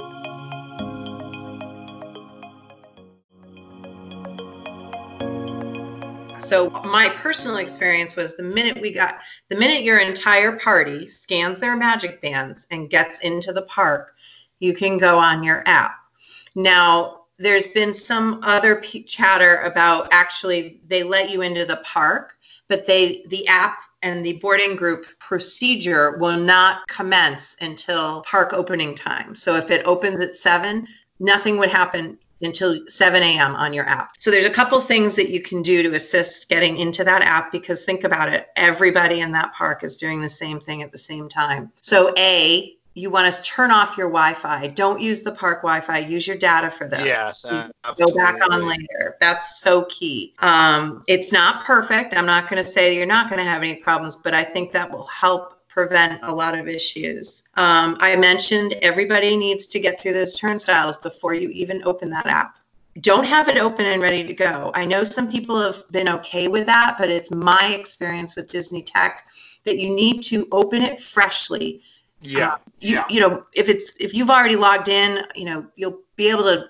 So 6.43 6.69
my 6.69 7.09
personal 7.09 7.57
experience 7.57 8.15
was 8.15 8.35
the 8.35 8.43
minute 8.43 8.81
we 8.81 8.91
got 8.91 9.19
the 9.49 9.55
minute 9.55 9.83
your 9.83 9.99
entire 9.99 10.57
party 10.57 11.07
scans 11.07 11.59
their 11.59 11.77
magic 11.77 12.21
bands 12.21 12.67
and 12.69 12.89
gets 12.89 13.21
into 13.21 13.53
the 13.53 13.61
park, 13.61 14.13
you 14.59 14.73
can 14.73 14.97
go 14.97 15.19
on 15.19 15.43
your 15.43 15.63
app. 15.65 15.97
Now, 16.53 17.21
there's 17.39 17.67
been 17.67 17.93
some 17.93 18.41
other 18.43 18.77
p- 18.77 19.03
chatter 19.03 19.61
about 19.61 20.09
actually 20.11 20.81
they 20.87 21.03
let 21.03 21.31
you 21.31 21.41
into 21.41 21.65
the 21.65 21.77
park, 21.77 22.37
but 22.67 22.85
they 22.85 23.23
the 23.27 23.47
app 23.47 23.79
and 24.01 24.25
the 24.25 24.37
boarding 24.39 24.75
group 24.75 25.05
procedure 25.19 26.17
will 26.17 26.37
not 26.37 26.87
commence 26.87 27.55
until 27.61 28.21
park 28.23 28.51
opening 28.53 28.95
time. 28.95 29.33
So 29.33 29.55
if 29.55 29.71
it 29.71 29.87
opens 29.87 30.23
at 30.23 30.35
7, 30.35 30.87
nothing 31.19 31.57
would 31.57 31.69
happen 31.69 32.17
until 32.45 32.79
7 32.87 33.23
a.m. 33.23 33.55
on 33.55 33.73
your 33.73 33.87
app. 33.87 34.15
So 34.19 34.31
there's 34.31 34.45
a 34.45 34.49
couple 34.49 34.79
things 34.81 35.15
that 35.15 35.29
you 35.29 35.41
can 35.41 35.61
do 35.61 35.83
to 35.83 35.95
assist 35.95 36.49
getting 36.49 36.77
into 36.77 37.03
that 37.03 37.21
app 37.21 37.51
because 37.51 37.83
think 37.83 38.03
about 38.03 38.31
it, 38.31 38.47
everybody 38.55 39.21
in 39.21 39.31
that 39.33 39.53
park 39.53 39.83
is 39.83 39.97
doing 39.97 40.21
the 40.21 40.29
same 40.29 40.59
thing 40.59 40.81
at 40.81 40.91
the 40.91 40.97
same 40.97 41.29
time. 41.29 41.71
So 41.81 42.13
A, 42.17 42.77
you 42.95 43.09
want 43.09 43.33
to 43.33 43.41
turn 43.41 43.71
off 43.71 43.97
your 43.97 44.07
Wi-Fi. 44.07 44.67
Don't 44.67 45.01
use 45.01 45.21
the 45.21 45.31
park 45.31 45.61
Wi-Fi. 45.63 45.97
Use 45.99 46.27
your 46.27 46.37
data 46.37 46.69
for 46.69 46.87
that. 46.87 47.05
Yes, 47.05 47.43
Go 47.97 48.13
back 48.13 48.35
on 48.49 48.67
later. 48.67 49.17
That's 49.19 49.59
so 49.59 49.85
key. 49.85 50.35
Um, 50.39 51.03
it's 51.07 51.31
not 51.31 51.65
perfect. 51.65 52.13
I'm 52.15 52.27
not 52.27 52.49
going 52.49 52.63
to 52.63 52.69
say 52.69 52.95
you're 52.95 53.07
not 53.07 53.29
going 53.29 53.39
to 53.39 53.45
have 53.45 53.63
any 53.63 53.75
problems, 53.75 54.15
but 54.15 54.35
I 54.35 54.43
think 54.43 54.73
that 54.73 54.91
will 54.91 55.07
help 55.07 55.55
prevent 55.73 56.23
a 56.23 56.33
lot 56.33 56.57
of 56.57 56.67
issues. 56.67 57.43
Um, 57.55 57.97
I 57.99 58.15
mentioned 58.15 58.73
everybody 58.81 59.35
needs 59.35 59.67
to 59.67 59.79
get 59.79 59.99
through 59.99 60.13
those 60.13 60.35
turnstiles 60.35 60.97
before 60.97 61.33
you 61.33 61.49
even 61.49 61.81
open 61.85 62.11
that 62.11 62.27
app. 62.27 62.57
Don't 62.99 63.25
have 63.25 63.47
it 63.49 63.57
open 63.57 63.87
and 63.87 64.01
ready 64.01 64.23
to 64.23 64.33
go. 64.33 64.71
I 64.75 64.85
know 64.85 65.03
some 65.03 65.31
people 65.31 65.59
have 65.59 65.89
been 65.91 66.07
okay 66.09 66.47
with 66.47 66.67
that, 66.67 66.97
but 66.99 67.09
it's 67.09 67.31
my 67.31 67.75
experience 67.77 68.35
with 68.35 68.51
Disney 68.51 68.83
Tech 68.83 69.27
that 69.63 69.79
you 69.79 69.95
need 69.95 70.21
to 70.23 70.47
open 70.51 70.83
it 70.83 71.01
freshly 71.01 71.81
yeah. 72.23 72.57
you, 72.79 73.01
you 73.09 73.19
know, 73.19 73.45
if 73.53 73.69
it's 73.69 73.95
if 73.97 74.13
you've 74.13 74.29
already 74.29 74.55
logged 74.55 74.87
in, 74.87 75.25
you 75.35 75.45
know, 75.45 75.67
you'll 75.75 75.99
be 76.15 76.29
able 76.29 76.43
to 76.43 76.69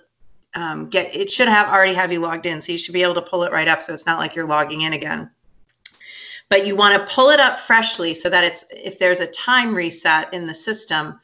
um, 0.56 0.90
get 0.90 1.16
it 1.16 1.32
should 1.32 1.48
have 1.48 1.68
already 1.68 1.94
have 1.94 2.12
you 2.12 2.20
logged 2.20 2.46
in, 2.46 2.62
so 2.62 2.72
you 2.72 2.78
should 2.78 2.94
be 2.94 3.04
able 3.04 3.16
to 3.16 3.22
pull 3.22 3.44
it 3.44 3.52
right 3.52 3.68
up, 3.68 3.82
so 3.82 3.94
it's 3.94 4.06
not 4.06 4.20
like 4.20 4.36
you're 4.36 4.48
logging 4.48 4.82
in 4.82 4.94
again. 4.94 5.30
But 6.54 6.68
you 6.68 6.76
want 6.76 6.96
to 6.96 7.12
pull 7.12 7.32
it 7.32 7.40
up 7.40 7.58
freshly 7.58 8.14
so 8.14 8.30
that 8.30 8.44
it's 8.44 8.64
if 8.70 9.00
there's 9.00 9.22
a 9.22 9.26
time 9.26 9.74
reset 9.74 10.36
in 10.36 10.46
the 10.46 10.54
system, 10.54 11.20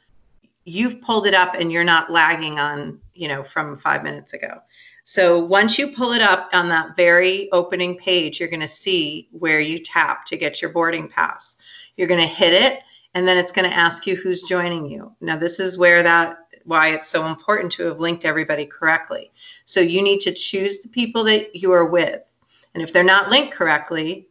you've 0.66 1.04
pulled 1.04 1.28
it 1.28 1.36
up 1.36 1.54
and 1.54 1.72
you're 1.72 1.84
not 1.84 2.12
lagging 2.12 2.58
on, 2.58 3.00
you 3.14 3.28
know, 3.28 3.44
from 3.44 3.78
five 3.78 4.04
minutes 4.04 4.34
ago. 4.34 4.64
So 5.04 5.38
once 5.38 5.78
you 5.78 5.92
pull 5.92 6.14
it 6.14 6.24
up 6.24 6.50
on 6.52 6.70
that 6.70 6.98
very 6.98 7.48
opening 7.52 7.96
page, 7.96 8.40
you're 8.40 8.50
going 8.50 8.62
to 8.62 8.68
see 8.68 9.30
where 9.32 9.60
you 9.60 9.78
tap 9.78 10.26
to 10.26 10.36
get 10.36 10.64
your 10.64 10.72
boarding 10.72 11.10
pass. 11.10 11.58
You're 11.96 12.08
going 12.08 12.22
to 12.22 12.28
hit 12.28 12.54
it 12.54 12.80
and 13.14 13.28
then 13.28 13.38
it's 13.38 13.52
going 13.52 13.70
to 13.70 13.78
ask 13.78 14.08
you 14.08 14.16
who's 14.16 14.42
joining 14.42 14.88
you. 14.88 15.14
Now, 15.22 15.38
this 15.38 15.60
is 15.60 15.78
where 15.78 16.02
that 16.02 16.40
why 16.64 16.88
it's 16.88 17.08
so 17.08 17.28
important 17.28 17.74
to 17.74 17.84
have 17.84 18.00
linked 18.00 18.26
everybody 18.26 18.66
correctly. 18.66 19.32
So 19.66 19.80
you 19.80 20.02
need 20.02 20.22
to 20.22 20.34
choose 20.34 20.80
the 20.80 20.90
people 20.90 21.26
that 21.26 21.56
you 21.56 21.72
are 21.74 21.86
with. 21.86 22.24
And 22.74 22.82
if 22.82 22.92
they're 22.92 23.04
not 23.04 23.30
linked 23.30 23.54
correctly, 23.54 24.26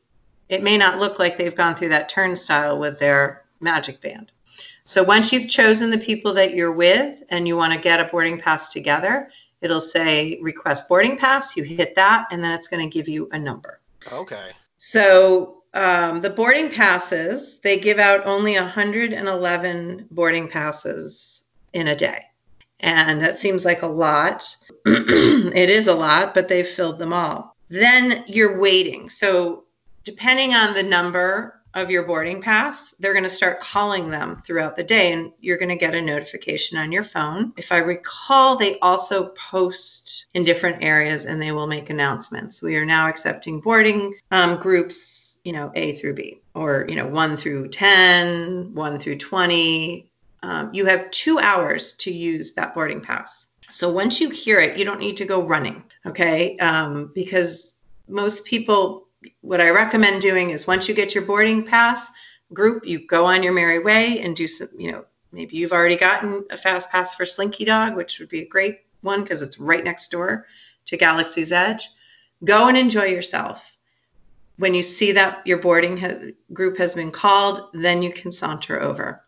it 0.48 0.62
may 0.62 0.78
not 0.78 0.98
look 0.98 1.18
like 1.18 1.36
they've 1.36 1.54
gone 1.54 1.74
through 1.74 1.90
that 1.90 2.08
turnstile 2.08 2.78
with 2.78 2.98
their 2.98 3.44
magic 3.60 4.00
band. 4.00 4.30
So 4.84 5.02
once 5.02 5.32
you've 5.32 5.48
chosen 5.48 5.90
the 5.90 5.98
people 5.98 6.34
that 6.34 6.54
you're 6.54 6.72
with 6.72 7.22
and 7.28 7.46
you 7.46 7.56
want 7.56 7.74
to 7.74 7.80
get 7.80 8.00
a 8.00 8.04
boarding 8.04 8.40
pass 8.40 8.72
together, 8.72 9.30
it'll 9.60 9.80
say 9.80 10.38
request 10.40 10.88
boarding 10.88 11.18
pass. 11.18 11.56
You 11.56 11.62
hit 11.62 11.96
that, 11.96 12.28
and 12.30 12.42
then 12.42 12.52
it's 12.52 12.68
going 12.68 12.88
to 12.88 12.92
give 12.92 13.08
you 13.08 13.28
a 13.30 13.38
number. 13.38 13.80
Okay. 14.10 14.50
So 14.78 15.62
um, 15.74 16.20
the 16.20 16.30
boarding 16.30 16.70
passes, 16.70 17.58
they 17.58 17.78
give 17.78 17.98
out 17.98 18.26
only 18.26 18.54
111 18.54 20.08
boarding 20.10 20.48
passes 20.48 21.42
in 21.72 21.88
a 21.88 21.96
day. 21.96 22.24
And 22.80 23.20
that 23.20 23.38
seems 23.38 23.64
like 23.64 23.82
a 23.82 23.86
lot. 23.86 24.56
it 24.86 25.70
is 25.70 25.88
a 25.88 25.94
lot, 25.94 26.32
but 26.32 26.48
they've 26.48 26.66
filled 26.66 26.98
them 26.98 27.12
all. 27.12 27.54
Then 27.68 28.24
you're 28.26 28.58
waiting. 28.58 29.10
So, 29.10 29.64
depending 30.04 30.54
on 30.54 30.74
the 30.74 30.82
number 30.82 31.54
of 31.74 31.90
your 31.90 32.02
boarding 32.02 32.40
pass, 32.40 32.94
they're 32.98 33.12
going 33.12 33.24
to 33.24 33.30
start 33.30 33.60
calling 33.60 34.10
them 34.10 34.40
throughout 34.44 34.76
the 34.76 34.82
day 34.82 35.12
and 35.12 35.32
you're 35.40 35.58
going 35.58 35.68
to 35.68 35.76
get 35.76 35.94
a 35.94 36.00
notification 36.00 36.78
on 36.78 36.90
your 36.90 37.04
phone. 37.04 37.52
If 37.56 37.72
I 37.72 37.78
recall, 37.78 38.56
they 38.56 38.78
also 38.80 39.26
post 39.28 40.26
in 40.34 40.44
different 40.44 40.82
areas 40.82 41.26
and 41.26 41.40
they 41.40 41.52
will 41.52 41.66
make 41.66 41.90
announcements. 41.90 42.62
We 42.62 42.76
are 42.76 42.86
now 42.86 43.08
accepting 43.08 43.60
boarding 43.60 44.14
um, 44.30 44.56
groups 44.56 45.28
you 45.48 45.54
know, 45.54 45.72
A 45.74 45.94
through 45.94 46.12
B, 46.12 46.42
or, 46.52 46.84
you 46.90 46.94
know, 46.94 47.06
1 47.06 47.38
through 47.38 47.68
10, 47.68 48.74
1 48.74 48.98
through 48.98 49.16
20. 49.16 50.10
Um, 50.42 50.74
you 50.74 50.84
have 50.84 51.10
two 51.10 51.38
hours 51.38 51.94
to 52.00 52.12
use 52.12 52.52
that 52.52 52.74
boarding 52.74 53.00
pass. 53.00 53.48
So 53.70 53.88
once 53.88 54.20
you 54.20 54.28
hear 54.28 54.58
it, 54.60 54.78
you 54.78 54.84
don't 54.84 55.00
need 55.00 55.16
to 55.16 55.24
go 55.24 55.40
running, 55.40 55.84
okay? 56.04 56.58
Um, 56.58 57.12
because 57.14 57.74
most 58.06 58.44
people, 58.44 59.07
what 59.40 59.60
I 59.60 59.70
recommend 59.70 60.22
doing 60.22 60.50
is 60.50 60.66
once 60.66 60.88
you 60.88 60.94
get 60.94 61.14
your 61.14 61.24
boarding 61.24 61.64
pass 61.64 62.10
group, 62.52 62.86
you 62.86 63.06
go 63.06 63.26
on 63.26 63.42
your 63.42 63.52
merry 63.52 63.80
way 63.80 64.20
and 64.20 64.34
do 64.34 64.46
some, 64.46 64.68
you 64.76 64.92
know, 64.92 65.04
maybe 65.32 65.56
you've 65.56 65.72
already 65.72 65.96
gotten 65.96 66.44
a 66.50 66.56
fast 66.56 66.90
pass 66.90 67.14
for 67.14 67.26
Slinky 67.26 67.64
Dog, 67.64 67.96
which 67.96 68.18
would 68.18 68.28
be 68.28 68.42
a 68.42 68.48
great 68.48 68.80
one 69.00 69.22
because 69.22 69.42
it's 69.42 69.58
right 69.58 69.84
next 69.84 70.10
door 70.10 70.46
to 70.86 70.96
Galaxy's 70.96 71.52
Edge. 71.52 71.88
Go 72.44 72.68
and 72.68 72.78
enjoy 72.78 73.06
yourself 73.06 73.78
when 74.58 74.74
you 74.74 74.82
see 74.82 75.12
that 75.12 75.46
your 75.46 75.58
boarding 75.58 75.96
has, 75.98 76.32
group 76.52 76.78
has 76.78 76.94
been 76.94 77.12
called, 77.12 77.68
then 77.72 78.02
you 78.02 78.12
can 78.12 78.32
saunter 78.32 78.80
over. 78.80 79.24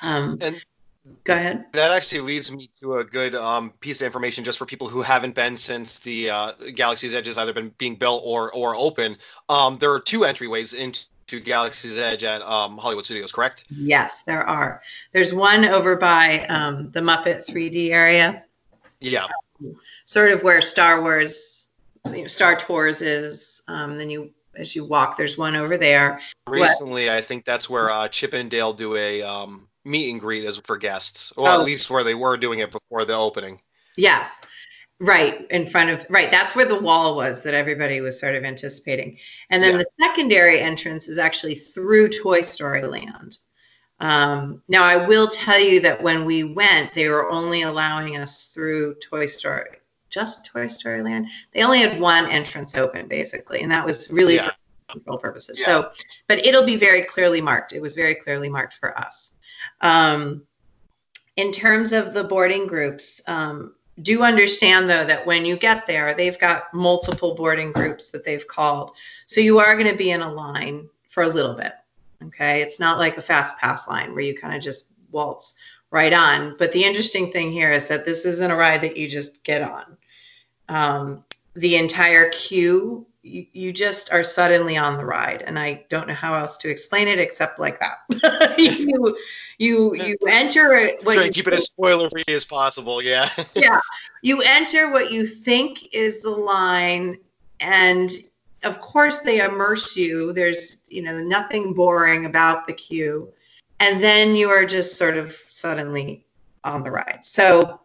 Um, 0.00 0.38
and 0.40 0.64
go 1.24 1.34
ahead. 1.34 1.66
That 1.72 1.90
actually 1.90 2.20
leads 2.22 2.50
me 2.50 2.70
to 2.80 2.96
a 2.96 3.04
good 3.04 3.34
um, 3.34 3.70
piece 3.80 4.00
of 4.00 4.06
information 4.06 4.44
just 4.44 4.58
for 4.58 4.66
people 4.66 4.88
who 4.88 5.02
haven't 5.02 5.34
been 5.34 5.56
since 5.56 5.98
the 6.00 6.30
uh, 6.30 6.52
Galaxy's 6.74 7.14
Edge 7.14 7.26
has 7.26 7.38
either 7.38 7.52
been 7.52 7.72
being 7.78 7.96
built 7.96 8.22
or 8.24 8.52
or 8.52 8.74
open. 8.74 9.16
Um, 9.48 9.78
there 9.78 9.92
are 9.92 10.00
two 10.00 10.20
entryways 10.20 10.74
into 10.74 11.40
Galaxy's 11.40 11.98
Edge 11.98 12.24
at 12.24 12.42
um, 12.42 12.78
Hollywood 12.78 13.04
Studios, 13.04 13.32
correct? 13.32 13.64
Yes, 13.68 14.22
there 14.22 14.42
are. 14.42 14.82
There's 15.12 15.34
one 15.34 15.64
over 15.64 15.96
by 15.96 16.46
um, 16.46 16.90
the 16.90 17.00
Muppet 17.00 17.46
3D 17.46 17.90
area. 17.90 18.44
Yeah. 19.00 19.26
Sort 20.06 20.32
of 20.32 20.42
where 20.42 20.62
Star 20.62 21.02
Wars, 21.02 21.68
you 22.06 22.22
know, 22.22 22.26
Star 22.26 22.56
Tours 22.56 23.02
is. 23.02 23.62
Um, 23.68 23.98
then 23.98 24.08
you, 24.08 24.30
as 24.56 24.74
you 24.74 24.84
walk, 24.84 25.16
there's 25.16 25.36
one 25.36 25.56
over 25.56 25.76
there. 25.76 26.20
Recently, 26.46 27.06
what? 27.06 27.14
I 27.14 27.20
think 27.20 27.44
that's 27.44 27.68
where 27.68 27.90
uh, 27.90 28.08
Chip 28.08 28.32
and 28.32 28.50
Dale 28.50 28.72
do 28.72 28.96
a 28.96 29.22
um, 29.22 29.67
meet 29.88 30.10
and 30.10 30.20
greet 30.20 30.44
as 30.44 30.58
for 30.58 30.76
guests, 30.76 31.32
or 31.36 31.48
oh. 31.48 31.60
at 31.60 31.64
least 31.64 31.90
where 31.90 32.04
they 32.04 32.14
were 32.14 32.36
doing 32.36 32.60
it 32.60 32.70
before 32.70 33.04
the 33.04 33.16
opening. 33.16 33.60
Yes, 33.96 34.40
right 35.00 35.46
in 35.50 35.66
front 35.66 35.90
of 35.90 36.06
right. 36.08 36.30
That's 36.30 36.54
where 36.54 36.66
the 36.66 36.78
wall 36.78 37.16
was 37.16 37.42
that 37.42 37.54
everybody 37.54 38.00
was 38.00 38.20
sort 38.20 38.34
of 38.34 38.44
anticipating. 38.44 39.18
And 39.50 39.62
then 39.62 39.72
yeah. 39.72 39.78
the 39.78 40.06
secondary 40.06 40.60
entrance 40.60 41.08
is 41.08 41.18
actually 41.18 41.56
through 41.56 42.10
Toy 42.10 42.42
Story 42.42 42.82
Land. 42.82 43.38
Um, 44.00 44.62
now, 44.68 44.84
I 44.84 45.06
will 45.08 45.26
tell 45.26 45.58
you 45.58 45.80
that 45.80 46.02
when 46.02 46.24
we 46.24 46.44
went, 46.44 46.94
they 46.94 47.08
were 47.08 47.28
only 47.28 47.62
allowing 47.62 48.16
us 48.16 48.44
through 48.44 48.94
Toy 48.94 49.26
Story 49.26 49.78
just 50.10 50.46
Toy 50.46 50.66
Story 50.66 51.02
Land. 51.02 51.28
They 51.52 51.62
only 51.62 51.80
had 51.80 52.00
one 52.00 52.26
entrance 52.26 52.76
open 52.76 53.08
basically, 53.08 53.60
and 53.60 53.72
that 53.72 53.84
was 53.84 54.10
really 54.10 54.36
yeah. 54.36 54.46
for 54.46 54.54
control 54.88 55.18
purposes. 55.18 55.58
Yeah. 55.58 55.66
So, 55.66 55.90
but 56.26 56.44
it'll 56.46 56.64
be 56.64 56.76
very 56.76 57.02
clearly 57.02 57.40
marked. 57.40 57.72
It 57.72 57.80
was 57.80 57.94
very 57.94 58.14
clearly 58.14 58.48
marked 58.48 58.74
for 58.74 58.96
us. 58.96 59.32
Um, 59.80 60.42
in 61.36 61.52
terms 61.52 61.92
of 61.92 62.14
the 62.14 62.24
boarding 62.24 62.66
groups, 62.66 63.20
um, 63.26 63.74
do 64.02 64.22
understand 64.22 64.88
though 64.88 65.04
that 65.04 65.26
when 65.26 65.44
you 65.44 65.56
get 65.56 65.86
there, 65.86 66.14
they've 66.14 66.38
got 66.38 66.72
multiple 66.72 67.34
boarding 67.34 67.72
groups 67.72 68.10
that 68.10 68.24
they've 68.24 68.46
called. 68.46 68.92
So 69.26 69.40
you 69.40 69.58
are 69.58 69.76
going 69.76 69.90
to 69.90 69.96
be 69.96 70.10
in 70.10 70.22
a 70.22 70.32
line 70.32 70.88
for 71.08 71.22
a 71.22 71.28
little 71.28 71.54
bit. 71.54 71.72
Okay. 72.24 72.62
It's 72.62 72.80
not 72.80 72.98
like 72.98 73.16
a 73.16 73.22
fast 73.22 73.58
pass 73.58 73.86
line 73.88 74.12
where 74.12 74.24
you 74.24 74.36
kind 74.36 74.54
of 74.54 74.62
just 74.62 74.86
waltz 75.10 75.54
right 75.90 76.12
on. 76.12 76.56
But 76.58 76.72
the 76.72 76.84
interesting 76.84 77.32
thing 77.32 77.50
here 77.50 77.72
is 77.72 77.88
that 77.88 78.04
this 78.04 78.24
isn't 78.24 78.50
a 78.50 78.56
ride 78.56 78.82
that 78.82 78.96
you 78.96 79.08
just 79.08 79.42
get 79.42 79.62
on. 79.62 79.96
Um, 80.68 81.24
the 81.54 81.76
entire 81.76 82.30
queue, 82.30 83.06
you, 83.22 83.46
you, 83.52 83.72
just 83.72 84.12
are 84.12 84.22
suddenly 84.22 84.76
on 84.76 84.96
the 84.96 85.04
ride, 85.04 85.42
and 85.42 85.58
I 85.58 85.84
don't 85.88 86.08
know 86.08 86.14
how 86.14 86.34
else 86.34 86.56
to 86.58 86.70
explain 86.70 87.08
it 87.08 87.18
except 87.18 87.58
like 87.58 87.80
that. 87.80 88.58
you 88.58 89.18
you 89.58 89.94
you 89.94 90.16
enter 90.28 90.96
what 91.02 91.14
Try 91.14 91.26
to 91.26 91.32
keep 91.32 91.48
it 91.48 91.54
as 91.54 91.64
spoiler 91.64 92.08
free 92.10 92.24
as 92.28 92.44
possible. 92.44 93.02
Yeah. 93.02 93.28
yeah, 93.54 93.80
you 94.22 94.42
enter 94.42 94.90
what 94.90 95.10
you 95.10 95.26
think 95.26 95.94
is 95.94 96.20
the 96.20 96.30
line, 96.30 97.18
and 97.60 98.10
of 98.64 98.80
course 98.80 99.20
they 99.20 99.40
immerse 99.40 99.96
you. 99.96 100.32
There's 100.32 100.78
you 100.88 101.02
know 101.02 101.22
nothing 101.22 101.74
boring 101.74 102.24
about 102.24 102.66
the 102.66 102.72
queue 102.72 103.32
and 103.80 104.02
then 104.02 104.34
you 104.34 104.50
are 104.50 104.64
just 104.64 104.96
sort 104.96 105.16
of 105.16 105.36
suddenly 105.50 106.24
on 106.64 106.82
the 106.82 106.90
ride. 106.90 107.20
So, 107.22 107.80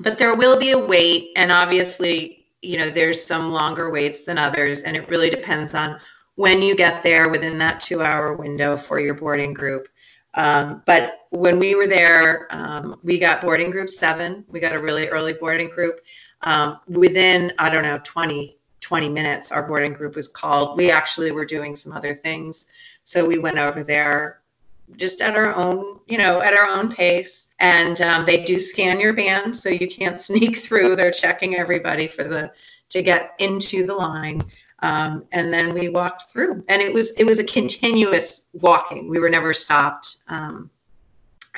but 0.00 0.18
there 0.18 0.34
will 0.34 0.58
be 0.58 0.70
a 0.70 0.78
wait, 0.78 1.32
and 1.36 1.52
obviously, 1.52 2.45
you 2.66 2.78
know, 2.78 2.90
there's 2.90 3.24
some 3.24 3.52
longer 3.52 3.90
waits 3.90 4.22
than 4.22 4.38
others, 4.38 4.82
and 4.82 4.96
it 4.96 5.08
really 5.08 5.30
depends 5.30 5.74
on 5.74 6.00
when 6.34 6.60
you 6.62 6.74
get 6.74 7.02
there 7.02 7.28
within 7.28 7.58
that 7.58 7.80
two 7.80 8.02
hour 8.02 8.34
window 8.34 8.76
for 8.76 8.98
your 8.98 9.14
boarding 9.14 9.54
group. 9.54 9.88
Um, 10.34 10.82
but 10.84 11.26
when 11.30 11.58
we 11.58 11.74
were 11.74 11.86
there, 11.86 12.46
um, 12.50 13.00
we 13.02 13.18
got 13.18 13.40
boarding 13.40 13.70
group 13.70 13.88
seven. 13.88 14.44
We 14.48 14.60
got 14.60 14.74
a 14.74 14.80
really 14.80 15.08
early 15.08 15.32
boarding 15.32 15.70
group. 15.70 16.00
Um, 16.42 16.80
within, 16.86 17.52
I 17.58 17.70
don't 17.70 17.84
know, 17.84 18.00
20, 18.04 18.58
20 18.80 19.08
minutes, 19.08 19.50
our 19.50 19.62
boarding 19.62 19.94
group 19.94 20.14
was 20.14 20.28
called. 20.28 20.76
We 20.76 20.90
actually 20.90 21.32
were 21.32 21.46
doing 21.46 21.74
some 21.74 21.92
other 21.92 22.14
things. 22.14 22.66
So 23.04 23.24
we 23.24 23.38
went 23.38 23.58
over 23.58 23.82
there 23.82 24.40
just 24.96 25.20
at 25.20 25.36
our 25.36 25.54
own, 25.54 26.00
you 26.06 26.18
know, 26.18 26.40
at 26.40 26.54
our 26.54 26.66
own 26.66 26.92
pace. 26.92 27.48
And 27.58 28.00
um, 28.02 28.26
they 28.26 28.44
do 28.44 28.60
scan 28.60 29.00
your 29.00 29.14
band, 29.14 29.56
so 29.56 29.68
you 29.68 29.88
can't 29.88 30.20
sneak 30.30 30.58
through. 30.58 30.96
They're 30.96 31.10
checking 31.10 31.56
everybody 31.56 32.06
for 32.06 32.24
the 32.24 32.52
to 32.90 33.02
get 33.02 33.34
into 33.38 33.84
the 33.86 33.94
line. 33.94 34.42
Um, 34.80 35.24
and 35.32 35.52
then 35.52 35.74
we 35.74 35.88
walked 35.88 36.30
through, 36.30 36.64
and 36.68 36.82
it 36.82 36.92
was 36.92 37.12
it 37.12 37.24
was 37.24 37.38
a 37.38 37.44
continuous 37.44 38.44
walking. 38.52 39.08
We 39.08 39.18
were 39.18 39.30
never 39.30 39.54
stopped. 39.54 40.18
Um, 40.28 40.70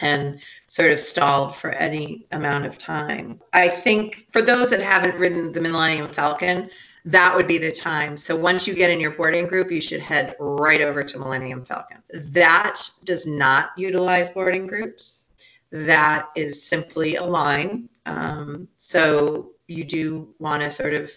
and 0.00 0.40
sort 0.68 0.92
of 0.92 1.00
stalled 1.00 1.56
for 1.56 1.70
any 1.70 2.26
amount 2.30 2.66
of 2.66 2.78
time. 2.78 3.40
I 3.52 3.68
think 3.68 4.26
for 4.32 4.42
those 4.42 4.70
that 4.70 4.80
haven't 4.80 5.18
ridden 5.18 5.50
the 5.50 5.61
Millennium 5.61 6.12
Falcon, 6.12 6.70
that 7.05 7.37
would 7.37 7.47
be 7.47 7.59
the 7.59 7.73
time. 7.73 8.17
So 8.17 8.37
once 8.37 8.67
you 8.67 8.75
get 8.75 8.90
in 8.90 9.00
your 9.00 9.12
boarding 9.12 9.47
group, 9.47 9.71
you 9.71 9.81
should 9.81 10.00
head 10.00 10.37
right 10.38 10.81
over 10.81 11.05
to 11.05 11.19
Millennium 11.19 11.64
Falcon. 11.64 11.99
That 12.12 12.81
does 13.05 13.26
not 13.26 13.71
utilize 13.76 14.31
boarding 14.31 14.67
groups. 14.67 15.25
That 15.71 16.28
is 16.35 16.67
simply 16.67 17.17
a 17.17 17.25
line. 17.25 17.88
Um, 18.07 18.69
so 18.78 19.50
you 19.67 19.85
do 19.85 20.35
want 20.38 20.62
to 20.62 20.71
sort 20.71 20.95
of 20.95 21.11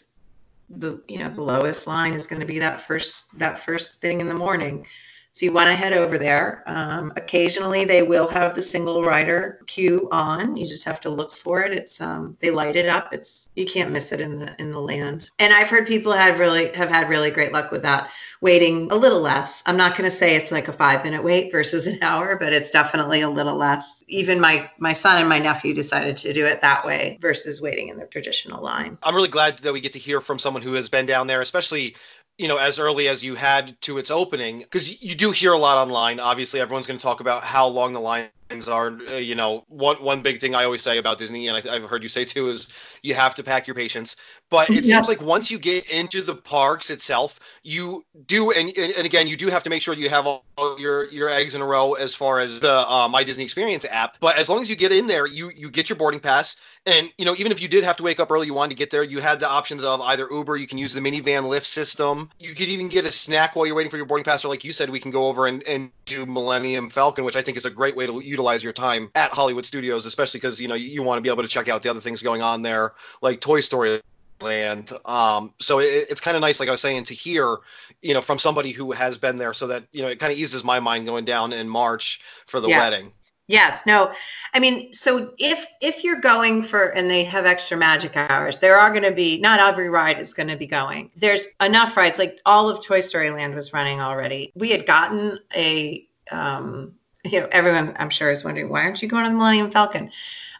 the 0.70 1.02
you 1.08 1.20
know 1.20 1.30
the 1.30 1.44
lowest 1.44 1.88
line 1.88 2.14
is 2.14 2.28
going 2.28 2.40
to 2.40 2.46
be 2.46 2.60
that 2.60 2.82
first 2.82 3.26
that 3.38 3.60
first 3.60 4.02
thing 4.02 4.22
in 4.22 4.28
the 4.28 4.34
morning 4.34 4.86
so 5.34 5.46
you 5.46 5.54
want 5.54 5.70
to 5.70 5.76
head 5.76 5.94
over 5.94 6.18
there. 6.18 6.62
Um, 6.68 7.14
occasionally, 7.16 7.86
they 7.86 8.04
will 8.04 8.28
have 8.28 8.54
the 8.54 8.62
single 8.62 9.02
rider 9.02 9.60
queue 9.66 10.10
on. 10.12 10.58
You 10.58 10.68
just 10.68 10.84
have 10.84 11.00
to 11.02 11.10
look 11.10 11.34
for 11.34 11.62
it. 11.62 11.72
It's 11.72 12.02
um, 12.02 12.36
they 12.42 12.52
light 12.52 12.76
it 12.76 12.88
up. 12.88 13.14
It's 13.14 13.48
you 13.56 13.66
can't 13.66 13.92
miss 13.92 14.12
it 14.12 14.20
in 14.20 14.40
the 14.40 14.54
in 14.60 14.72
the 14.72 14.80
land. 14.80 15.30
And 15.40 15.54
I've 15.54 15.70
heard 15.70 15.88
people 15.88 16.12
have 16.12 16.38
really 16.38 16.74
have 16.74 16.90
had 16.90 17.08
really 17.08 17.32
great 17.32 17.54
luck 17.54 17.72
with 17.72 17.84
that. 17.84 18.12
Waiting 18.42 18.92
a 18.92 18.96
little 18.96 19.22
less. 19.22 19.64
I'm 19.66 19.78
not 19.78 19.96
going 19.96 20.10
to 20.10 20.16
say 20.16 20.36
it's 20.36 20.52
like 20.52 20.68
a 20.68 20.74
five 20.74 21.04
minute 21.06 21.24
wait 21.24 21.52
versus 21.52 21.88
an 21.88 22.00
hour, 22.02 22.36
but 22.36 22.52
it's 22.52 22.72
definitely 22.72 23.22
a 23.22 23.30
little 23.30 23.56
less. 23.56 24.04
Even 24.10 24.42
my 24.42 24.70
my 24.80 24.92
son 24.92 25.18
and 25.18 25.30
my 25.30 25.40
nephew 25.40 25.74
decided 25.74 26.18
to 26.18 26.34
do 26.34 26.46
it 26.46 26.62
that 26.62 26.86
way 26.86 27.18
versus 27.22 27.62
waiting 27.62 27.88
in 27.88 27.98
the 27.98 28.06
traditional 28.06 28.62
line. 28.62 28.98
I'm 29.02 29.16
really 29.16 29.30
glad 29.30 29.60
that 29.60 29.72
we 29.72 29.80
get 29.80 29.94
to 29.94 30.00
hear 30.00 30.20
from 30.20 30.40
someone 30.40 30.62
who 30.62 30.74
has 30.74 30.90
been 30.90 31.06
down 31.06 31.28
there, 31.28 31.40
especially 31.40 31.96
you 32.42 32.48
know, 32.48 32.58
as 32.58 32.80
early 32.80 33.08
as 33.08 33.24
you 33.24 33.36
had 33.36 33.80
to 33.82 34.00
its 34.00 34.10
opening, 34.10 34.60
because 34.60 35.04
you 35.04 35.14
do 35.14 35.30
hear 35.30 35.54
a 35.54 35.58
lot 35.60 35.78
online. 35.78 36.20
Obviously, 36.20 36.60
everyone's 36.60 36.88
going 36.88 36.98
to 36.98 37.04
talk 37.04 37.20
about 37.20 37.44
how 37.44 37.68
long 37.68 37.94
the 37.94 38.00
line 38.00 38.30
are. 38.68 38.88
Uh, 38.88 39.16
you 39.16 39.36
know, 39.36 39.66
one 39.68 39.98
one 39.98 40.22
big 40.22 40.40
thing 40.40 40.56
I 40.56 40.64
always 40.64 40.82
say 40.82 40.98
about 40.98 41.18
Disney, 41.18 41.48
and 41.48 41.58
I, 41.58 41.74
have 41.74 41.90
heard 41.90 42.04
you 42.04 42.10
say 42.10 42.26
too, 42.26 42.50
is 42.50 42.72
you 43.02 43.14
have 43.14 43.36
to 43.36 43.44
pack 43.44 43.68
your 43.68 43.76
patience. 43.76 44.16
But 44.50 44.70
it 44.70 44.86
yeah. 44.86 44.96
seems 44.96 45.08
like 45.08 45.22
once 45.22 45.50
you 45.50 45.58
get 45.58 45.90
into 45.90 46.22
the 46.22 46.36
parks 46.36 46.90
itself, 46.90 47.40
you 47.64 48.06
do, 48.26 48.52
and 48.52 48.76
and 48.78 49.06
again, 49.06 49.28
you 49.28 49.38
do 49.38 49.48
have 49.48 49.64
to 49.64 49.70
make 49.70 49.82
sure 49.82 49.94
you 49.94 50.10
have 50.10 50.28
all 50.28 50.44
your 50.78 51.10
your 51.10 51.30
eggs 51.30 51.56
in 51.56 51.62
a 51.62 51.66
row 51.66 51.94
as 51.94 52.14
far 52.14 52.40
as 52.40 52.60
the 52.60 52.90
uh, 52.90 53.08
My 53.08 53.24
Disney 53.24 53.44
Experience 53.44 53.86
app. 53.90 54.18
But 54.20 54.38
as 54.38 54.50
long 54.50 54.62
as 54.62 54.70
you 54.70 54.76
get 54.76 54.92
in 54.92 55.08
there, 55.08 55.26
you 55.26 55.52
you 55.52 55.70
get 55.70 55.90
your 55.90 55.96
boarding 55.96 56.20
pass. 56.20 56.56
And 56.86 57.12
you 57.18 57.26
know, 57.26 57.36
even 57.38 57.52
if 57.52 57.62
you 57.62 57.68
did 57.68 57.84
have 57.84 57.98
to 57.98 58.04
wake 58.04 58.20
up 58.20 58.32
early, 58.32 58.48
you 58.48 58.56
wanted 58.56 58.70
to 58.70 58.76
get 58.76 58.90
there, 58.90 59.04
you 59.04 59.20
had 59.20 59.40
the 59.40 59.48
options 59.48 59.84
of 59.84 60.02
either 60.02 60.28
Uber, 60.32 60.58
you 60.58 60.66
can 60.66 60.80
use 60.80 60.94
the 60.94 61.02
Minnie 61.02 61.20
Van 61.20 61.44
Lyft 61.44 61.66
system, 61.66 62.32
you 62.40 62.56
could 62.56 62.70
even 62.70 62.88
get 62.88 63.06
a 63.06 63.12
snack 63.12 63.56
while 63.56 63.68
you're 63.68 63.76
waiting 63.76 63.92
for 63.92 63.98
your 63.98 64.08
boarding 64.08 64.26
pass, 64.26 64.44
or 64.44 64.48
like 64.48 64.64
you 64.64 64.74
said, 64.74 64.90
we 64.90 65.00
can 65.00 65.12
go 65.12 65.28
over 65.28 65.46
and, 65.46 65.64
and 65.68 65.92
do 66.06 66.26
Millennium 66.26 66.90
Falcon, 66.90 67.24
which 67.24 67.36
I 67.36 67.44
think 67.44 67.58
is 67.58 67.66
a 67.66 67.70
great 67.70 67.96
way 67.96 68.08
to 68.08 68.20
utilize 68.20 68.41
your 68.42 68.74
time 68.74 69.12
at 69.16 69.32
Hollywood 69.32 69.66
Studios, 69.66 70.06
especially 70.06 70.40
because 70.40 70.60
you 70.60 70.68
know 70.68 70.76
you, 70.76 70.90
you 70.90 71.04
want 71.04 71.18
to 71.18 71.22
be 71.22 71.30
able 71.30 71.44
to 71.44 71.50
check 71.50 71.70
out 71.70 71.84
the 71.84 71.90
other 71.90 72.02
things 72.02 72.22
going 72.22 72.42
on 72.42 72.62
there, 72.62 72.94
like 73.22 73.42
Toy 73.42 73.62
Story 73.62 74.02
land. 74.42 74.92
Um, 75.06 75.54
so 75.60 75.80
it, 75.80 76.08
it's 76.10 76.22
kind 76.22 76.36
of 76.36 76.42
nice, 76.42 76.60
like 76.60 76.70
I 76.70 76.72
was 76.72 76.82
saying, 76.82 77.06
to 77.06 77.14
hear, 77.14 77.58
you 78.02 78.14
know, 78.14 78.22
from 78.22 78.40
somebody 78.40 78.72
who 78.72 78.92
has 78.92 79.18
been 79.18 79.38
there, 79.38 79.54
so 79.54 79.68
that 79.68 79.84
you 79.92 80.02
know 80.02 80.08
it 80.08 80.20
kind 80.20 80.32
of 80.32 80.40
eases 80.40 80.64
my 80.64 80.80
mind 80.80 81.06
going 81.06 81.26
down 81.26 81.54
in 81.54 81.70
March 81.70 82.22
for 82.48 82.60
the 82.60 82.70
yeah. 82.70 82.80
wedding. 82.80 83.14
Yes, 83.48 83.86
no. 83.86 84.14
I 84.54 84.60
mean, 84.60 84.94
so 84.94 85.34
if 85.38 85.66
if 85.82 86.04
you're 86.04 86.22
going 86.22 86.64
for 86.64 86.86
and 86.86 87.10
they 87.10 87.26
have 87.26 87.46
extra 87.46 87.76
magic 87.76 88.16
hours, 88.16 88.60
there 88.60 88.78
are 88.78 88.92
going 88.92 89.04
to 89.04 89.12
be 89.12 89.40
not 89.40 89.60
every 89.60 89.90
ride 89.90 90.20
is 90.20 90.34
going 90.34 90.48
to 90.48 90.56
be 90.56 90.68
going. 90.68 91.12
There's 91.18 91.46
enough 91.62 91.98
rides 91.98 92.18
like 92.18 92.40
all 92.46 92.70
of 92.70 92.84
Toy 92.84 93.02
Story 93.02 93.30
Land 93.30 93.54
was 93.54 93.74
running 93.74 94.00
already. 94.00 94.52
We 94.56 94.70
had 94.70 94.86
gotten 94.86 95.40
a 95.56 96.08
um 96.32 96.94
you 97.24 97.42
know, 97.42 97.48
everyone 97.52 97.96
I'm 98.00 98.10
sure 98.10 98.32
is 98.32 98.44
wondering 98.44 98.70
why 98.70 98.84
aren't 98.84 99.02
you 99.02 99.08
going 99.08 99.26
on 99.26 99.34
the 99.34 99.38
Millennium 99.38 99.72
Falcon? 99.72 100.12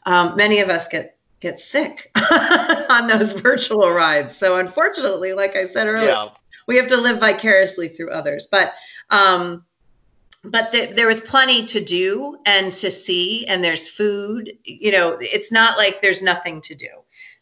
Um, 0.06 0.36
many 0.36 0.60
of 0.60 0.70
us 0.70 0.88
get 0.88 1.18
get 1.40 1.60
sick 1.60 2.12
on 2.90 3.08
those 3.08 3.34
virtual 3.34 3.90
rides. 3.90 4.38
So 4.38 4.58
unfortunately, 4.58 5.34
like 5.34 5.56
I 5.56 5.68
said 5.68 5.88
earlier, 5.88 6.10
yeah. 6.10 6.30
we 6.68 6.78
have 6.78 6.88
to 6.88 6.98
live 6.98 7.20
vicariously 7.20 7.90
through 7.90 8.12
others. 8.12 8.48
But 8.50 8.74
um, 9.10 9.66
but 10.44 10.72
th- 10.72 10.96
there 10.96 11.08
was 11.08 11.22
plenty 11.22 11.66
to 11.68 11.84
do 11.84 12.38
and 12.46 12.72
to 12.72 12.90
see, 12.92 13.46
and 13.48 13.64
there's 13.64 13.88
food. 13.88 14.58
You 14.64 14.92
know, 14.92 15.18
it's 15.20 15.52
not 15.52 15.78
like 15.78 16.02
there's 16.02 16.22
nothing 16.22 16.62
to 16.62 16.76
do. 16.76 16.90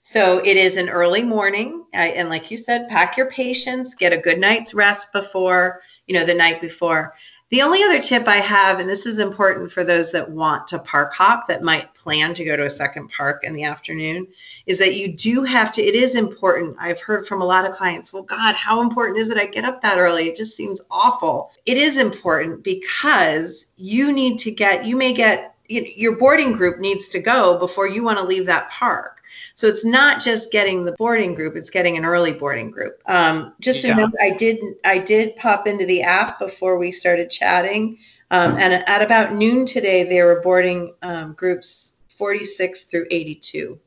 So 0.01 0.39
it 0.39 0.57
is 0.57 0.77
an 0.77 0.89
early 0.89 1.23
morning, 1.23 1.85
I, 1.93 2.07
and 2.07 2.29
like 2.29 2.51
you 2.51 2.57
said, 2.57 2.89
pack 2.89 3.17
your 3.17 3.29
patience, 3.29 3.95
get 3.95 4.13
a 4.13 4.17
good 4.17 4.39
night's 4.39 4.73
rest 4.73 5.13
before, 5.13 5.81
you 6.07 6.15
know, 6.15 6.25
the 6.25 6.33
night 6.33 6.61
before. 6.61 7.15
The 7.49 7.63
only 7.63 7.81
other 7.83 7.99
tip 7.99 8.27
I 8.27 8.35
have, 8.35 8.79
and 8.79 8.87
this 8.87 9.07
is 9.07 9.17
important 9.17 9.71
for 9.71 9.83
those 9.83 10.11
that 10.11 10.29
want 10.29 10.67
to 10.67 10.77
park 10.77 11.13
hop 11.13 11.47
that 11.47 11.63
might 11.63 11.95
plan 11.95 12.35
to 12.35 12.45
go 12.45 12.55
to 12.55 12.65
a 12.65 12.69
second 12.69 13.09
park 13.09 13.43
in 13.43 13.53
the 13.53 13.63
afternoon, 13.63 14.27
is 14.67 14.77
that 14.77 14.95
you 14.95 15.15
do 15.15 15.43
have 15.43 15.73
to, 15.73 15.81
it 15.81 15.95
is 15.95 16.13
important. 16.13 16.77
I've 16.79 17.01
heard 17.01 17.25
from 17.25 17.41
a 17.41 17.45
lot 17.45 17.67
of 17.67 17.75
clients, 17.75 18.13
well, 18.13 18.21
God, 18.21 18.53
how 18.53 18.81
important 18.81 19.17
is 19.17 19.31
it 19.31 19.37
I 19.37 19.47
get 19.47 19.65
up 19.65 19.81
that 19.81 19.97
early? 19.97 20.27
It 20.27 20.35
just 20.35 20.55
seems 20.55 20.79
awful. 20.91 21.51
It 21.65 21.77
is 21.77 21.97
important 21.97 22.63
because 22.63 23.65
you 23.77 24.11
need 24.11 24.37
to 24.39 24.51
get, 24.51 24.85
you 24.85 24.95
may 24.95 25.13
get, 25.13 25.55
your 25.67 26.17
boarding 26.17 26.51
group 26.51 26.79
needs 26.79 27.09
to 27.09 27.19
go 27.19 27.57
before 27.57 27.87
you 27.87 28.03
want 28.03 28.19
to 28.19 28.25
leave 28.25 28.45
that 28.45 28.69
park. 28.69 29.18
So 29.55 29.67
it's 29.67 29.85
not 29.85 30.21
just 30.21 30.51
getting 30.51 30.85
the 30.85 30.93
boarding 30.93 31.35
group; 31.35 31.55
it's 31.55 31.69
getting 31.69 31.97
an 31.97 32.05
early 32.05 32.33
boarding 32.33 32.71
group. 32.71 33.01
Um, 33.05 33.53
just 33.59 33.83
yeah. 33.83 33.95
to 33.95 34.01
note, 34.01 34.13
I 34.21 34.31
did 34.31 34.59
I 34.83 34.99
did 34.99 35.35
pop 35.35 35.67
into 35.67 35.85
the 35.85 36.03
app 36.03 36.39
before 36.39 36.77
we 36.77 36.91
started 36.91 37.29
chatting, 37.29 37.99
um, 38.31 38.57
and 38.57 38.73
at 38.73 39.01
about 39.01 39.33
noon 39.33 39.65
today, 39.65 40.03
they 40.03 40.21
were 40.21 40.41
boarding 40.41 40.93
um, 41.01 41.33
groups 41.33 41.93
46 42.17 42.83
through 42.83 43.07
82, 43.09 43.79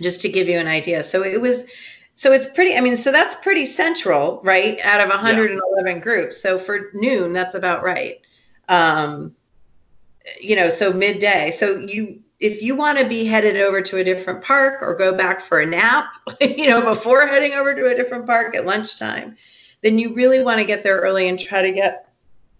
just 0.00 0.22
to 0.22 0.28
give 0.28 0.48
you 0.48 0.58
an 0.58 0.68
idea. 0.68 1.04
So 1.04 1.22
it 1.22 1.40
was. 1.40 1.64
So 2.16 2.30
it's 2.30 2.46
pretty, 2.48 2.76
I 2.76 2.80
mean, 2.80 2.96
so 2.96 3.10
that's 3.10 3.34
pretty 3.34 3.64
central, 3.66 4.40
right? 4.44 4.78
Out 4.84 5.00
of 5.00 5.08
111 5.08 5.60
yeah. 5.84 5.98
groups. 5.98 6.40
So 6.40 6.60
for 6.60 6.90
noon, 6.94 7.32
that's 7.32 7.56
about 7.56 7.82
right. 7.82 8.20
Um, 8.68 9.34
you 10.40 10.56
know, 10.56 10.68
so 10.70 10.92
midday. 10.92 11.50
So 11.50 11.78
you 11.78 12.22
if 12.44 12.60
you 12.60 12.76
want 12.76 12.98
to 12.98 13.06
be 13.06 13.24
headed 13.24 13.56
over 13.56 13.80
to 13.80 13.96
a 13.96 14.04
different 14.04 14.42
park 14.42 14.82
or 14.82 14.94
go 14.94 15.14
back 15.14 15.40
for 15.40 15.60
a 15.60 15.66
nap, 15.66 16.12
you 16.42 16.68
know, 16.68 16.82
before 16.82 17.26
heading 17.26 17.54
over 17.54 17.74
to 17.74 17.86
a 17.86 17.94
different 17.94 18.26
park 18.26 18.54
at 18.54 18.66
lunchtime, 18.66 19.38
then 19.82 19.98
you 19.98 20.14
really 20.14 20.44
want 20.44 20.58
to 20.58 20.64
get 20.64 20.82
there 20.82 20.98
early 21.00 21.28
and 21.28 21.40
try 21.40 21.62
to 21.62 21.72
get 21.72 22.12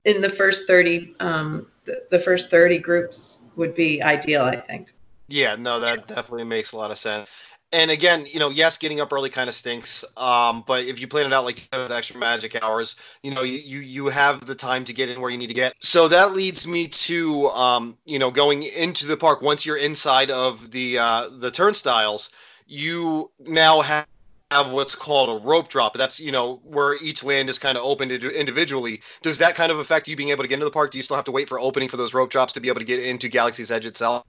in 0.06 0.22
the 0.22 0.30
first 0.30 0.66
30 0.66 1.14
um, 1.20 1.66
the, 1.84 2.02
the 2.10 2.18
first 2.18 2.50
30 2.50 2.78
groups 2.78 3.40
would 3.56 3.74
be 3.74 4.02
ideal, 4.02 4.42
I 4.42 4.56
think. 4.56 4.90
Yeah, 5.28 5.54
no, 5.56 5.80
that 5.80 6.08
definitely 6.08 6.44
makes 6.44 6.72
a 6.72 6.78
lot 6.78 6.90
of 6.90 6.96
sense 6.96 7.28
and 7.72 7.90
again, 7.90 8.26
you 8.26 8.38
know, 8.38 8.50
yes, 8.50 8.76
getting 8.78 9.00
up 9.00 9.12
early 9.12 9.30
kind 9.30 9.48
of 9.48 9.54
stinks. 9.54 10.04
Um, 10.16 10.62
but 10.66 10.84
if 10.84 11.00
you 11.00 11.08
plan 11.08 11.26
it 11.26 11.32
out 11.32 11.44
like 11.44 11.68
extra 11.72 12.18
magic 12.18 12.62
hours, 12.62 12.96
you 13.22 13.34
know, 13.34 13.42
you, 13.42 13.58
you 13.58 13.80
you 13.80 14.06
have 14.06 14.46
the 14.46 14.54
time 14.54 14.84
to 14.84 14.92
get 14.92 15.08
in 15.08 15.20
where 15.20 15.30
you 15.30 15.38
need 15.38 15.48
to 15.48 15.54
get. 15.54 15.74
So 15.80 16.08
that 16.08 16.34
leads 16.34 16.66
me 16.66 16.88
to, 16.88 17.48
um, 17.48 17.98
you 18.06 18.18
know, 18.18 18.30
going 18.30 18.62
into 18.62 19.06
the 19.06 19.16
park. 19.16 19.42
Once 19.42 19.66
you're 19.66 19.76
inside 19.76 20.30
of 20.30 20.70
the 20.70 20.98
uh, 20.98 21.28
the 21.30 21.50
turnstiles, 21.50 22.30
you 22.66 23.30
now 23.40 23.80
have 23.80 24.06
have 24.50 24.70
what's 24.70 24.94
called 24.94 25.42
a 25.42 25.44
rope 25.44 25.68
drop. 25.68 25.94
That's 25.94 26.20
you 26.20 26.30
know 26.30 26.60
where 26.64 26.94
each 27.02 27.24
land 27.24 27.50
is 27.50 27.58
kind 27.58 27.76
of 27.76 27.84
opened 27.84 28.12
individually. 28.12 29.00
Does 29.22 29.38
that 29.38 29.56
kind 29.56 29.72
of 29.72 29.78
affect 29.80 30.06
you 30.06 30.16
being 30.16 30.30
able 30.30 30.44
to 30.44 30.48
get 30.48 30.54
into 30.54 30.66
the 30.66 30.70
park? 30.70 30.92
Do 30.92 30.98
you 30.98 31.02
still 31.02 31.16
have 31.16 31.24
to 31.26 31.32
wait 31.32 31.48
for 31.48 31.58
opening 31.58 31.88
for 31.88 31.96
those 31.96 32.14
rope 32.14 32.30
drops 32.30 32.52
to 32.52 32.60
be 32.60 32.68
able 32.68 32.80
to 32.80 32.86
get 32.86 33.02
into 33.02 33.28
Galaxy's 33.28 33.70
Edge 33.70 33.86
itself? 33.86 34.24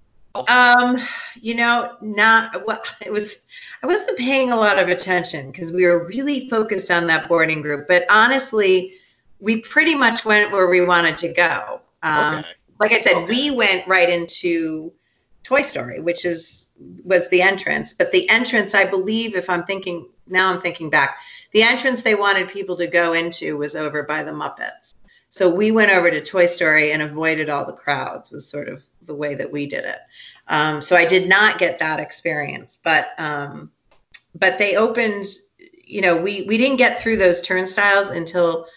Um, 0.47 1.01
you 1.39 1.55
know, 1.55 1.95
not 2.01 2.65
what 2.65 2.93
it 3.05 3.11
was. 3.11 3.35
I 3.81 3.87
wasn't 3.87 4.17
paying 4.17 4.51
a 4.51 4.55
lot 4.55 4.79
of 4.79 4.89
attention 4.89 5.51
because 5.51 5.71
we 5.71 5.85
were 5.85 6.05
really 6.05 6.49
focused 6.49 6.91
on 6.91 7.07
that 7.07 7.27
boarding 7.27 7.61
group. 7.61 7.87
But 7.87 8.05
honestly, 8.09 8.95
we 9.39 9.61
pretty 9.61 9.95
much 9.95 10.25
went 10.25 10.51
where 10.51 10.67
we 10.67 10.85
wanted 10.85 11.17
to 11.19 11.33
go. 11.33 11.81
Um, 12.03 12.39
okay. 12.39 12.47
Like 12.79 12.91
I 12.91 12.99
said, 13.01 13.15
okay. 13.15 13.27
we 13.27 13.51
went 13.51 13.87
right 13.87 14.09
into 14.09 14.91
Toy 15.43 15.61
Story, 15.61 16.01
which 16.01 16.25
is 16.25 16.67
was 17.03 17.29
the 17.29 17.41
entrance. 17.41 17.93
But 17.93 18.11
the 18.11 18.29
entrance, 18.29 18.73
I 18.73 18.85
believe, 18.85 19.35
if 19.35 19.49
I'm 19.49 19.63
thinking 19.63 20.09
now, 20.27 20.51
I'm 20.51 20.61
thinking 20.61 20.89
back, 20.89 21.19
the 21.51 21.63
entrance 21.63 22.01
they 22.01 22.15
wanted 22.15 22.49
people 22.49 22.77
to 22.77 22.87
go 22.87 23.13
into 23.13 23.57
was 23.57 23.75
over 23.75 24.03
by 24.03 24.23
the 24.23 24.31
Muppets. 24.31 24.95
So 25.35 25.49
we 25.49 25.71
went 25.71 25.91
over 25.91 26.09
to 26.09 26.23
Toy 26.23 26.45
Story 26.45 26.93
and 26.93 27.01
avoided 27.01 27.49
all 27.49 27.65
the 27.65 27.73
crowds. 27.73 28.31
Was 28.31 28.47
sort 28.47 28.69
of 28.69 28.85
the 29.01 29.13
way 29.13 29.35
that 29.35 29.51
we 29.51 29.65
did 29.65 29.83
it. 29.83 29.99
Um, 30.47 30.81
so 30.81 30.95
I 30.95 31.05
did 31.05 31.27
not 31.27 31.59
get 31.59 31.79
that 31.79 31.99
experience, 31.99 32.77
but 32.81 33.09
um, 33.17 33.69
but 34.33 34.57
they 34.57 34.77
opened. 34.77 35.25
You 35.83 35.99
know, 35.99 36.15
we 36.15 36.45
we 36.47 36.57
didn't 36.57 36.77
get 36.77 37.01
through 37.01 37.17
those 37.17 37.41
turnstiles 37.41 38.07
until 38.11 38.67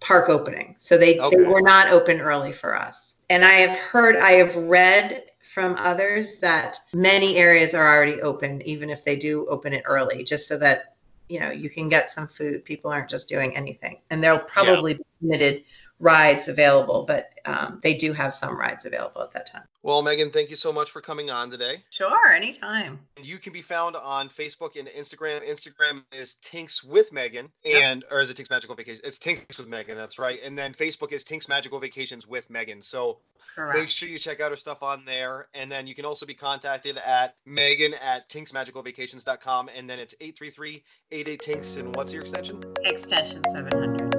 park 0.00 0.28
opening. 0.28 0.74
So 0.80 0.98
they, 0.98 1.20
Okay. 1.20 1.36
they 1.36 1.42
were 1.44 1.62
not 1.62 1.92
open 1.92 2.20
early 2.20 2.52
for 2.52 2.74
us. 2.74 3.14
And 3.30 3.44
I 3.44 3.52
have 3.52 3.78
heard, 3.78 4.16
I 4.16 4.32
have 4.32 4.56
read 4.56 5.22
from 5.54 5.76
others 5.78 6.36
that 6.36 6.80
many 6.92 7.36
areas 7.36 7.74
are 7.74 7.96
already 7.96 8.20
open, 8.22 8.60
even 8.62 8.90
if 8.90 9.04
they 9.04 9.16
do 9.16 9.46
open 9.46 9.72
it 9.72 9.84
early, 9.86 10.24
just 10.24 10.48
so 10.48 10.58
that 10.58 10.96
you 11.28 11.38
know 11.38 11.50
you 11.52 11.70
can 11.70 11.88
get 11.88 12.10
some 12.10 12.26
food. 12.26 12.64
People 12.64 12.90
aren't 12.90 13.08
just 13.08 13.28
doing 13.28 13.56
anything, 13.56 13.98
and 14.10 14.20
there'll 14.20 14.40
probably 14.40 14.94
be 14.94 15.04
limited 15.22 15.62
rides 16.00 16.48
available, 16.48 17.04
but 17.06 17.32
um, 17.44 17.80
they 17.82 17.94
do 17.94 18.12
have 18.12 18.32
some 18.34 18.56
rides 18.56 18.86
available 18.86 19.22
at 19.22 19.32
that 19.32 19.46
time. 19.50 19.64
Well, 19.82 20.02
Megan, 20.02 20.30
thank 20.30 20.50
you 20.50 20.56
so 20.56 20.72
much 20.72 20.90
for 20.90 21.00
coming 21.00 21.30
on 21.30 21.50
today. 21.50 21.82
Sure, 21.90 22.28
anytime. 22.28 23.00
You 23.20 23.38
can 23.38 23.52
be 23.52 23.62
found 23.62 23.96
on 23.96 24.28
Facebook 24.28 24.78
and 24.78 24.88
Instagram. 24.88 25.48
Instagram 25.48 26.04
is 26.12 26.36
Tinks 26.42 26.84
with 26.84 27.12
Megan, 27.12 27.50
and 27.64 28.04
or 28.10 28.20
is 28.20 28.30
it 28.30 28.36
Tinks 28.36 28.50
Magical 28.50 28.76
Vacation? 28.76 29.00
It's 29.04 29.18
Tinks 29.18 29.58
with 29.58 29.68
Megan. 29.68 29.96
That's 29.96 30.18
right. 30.18 30.40
And 30.44 30.56
then 30.56 30.74
Facebook 30.74 31.12
is 31.12 31.24
Tinks 31.24 31.48
Magical 31.48 31.80
Vacations 31.80 32.26
with 32.26 32.48
Megan. 32.50 32.82
So 32.82 33.18
Correct. 33.54 33.78
make 33.78 33.90
sure 33.90 34.08
you 34.08 34.18
check 34.18 34.40
out 34.40 34.50
her 34.50 34.56
stuff 34.56 34.82
on 34.82 35.04
there. 35.04 35.46
And 35.54 35.70
then 35.70 35.86
you 35.86 35.94
can 35.94 36.04
also 36.04 36.26
be 36.26 36.34
contacted 36.34 36.96
at 36.98 37.34
Megan 37.44 37.94
at 37.94 38.28
tinksmagicalvacations.com. 38.28 39.70
And 39.74 39.88
then 39.88 39.98
it's 39.98 40.14
833-88 40.20 41.38
Tinks. 41.38 41.76
And 41.76 41.94
what's 41.96 42.12
your 42.12 42.22
extension? 42.22 42.62
Extension 42.84 43.42
700. 43.52 44.17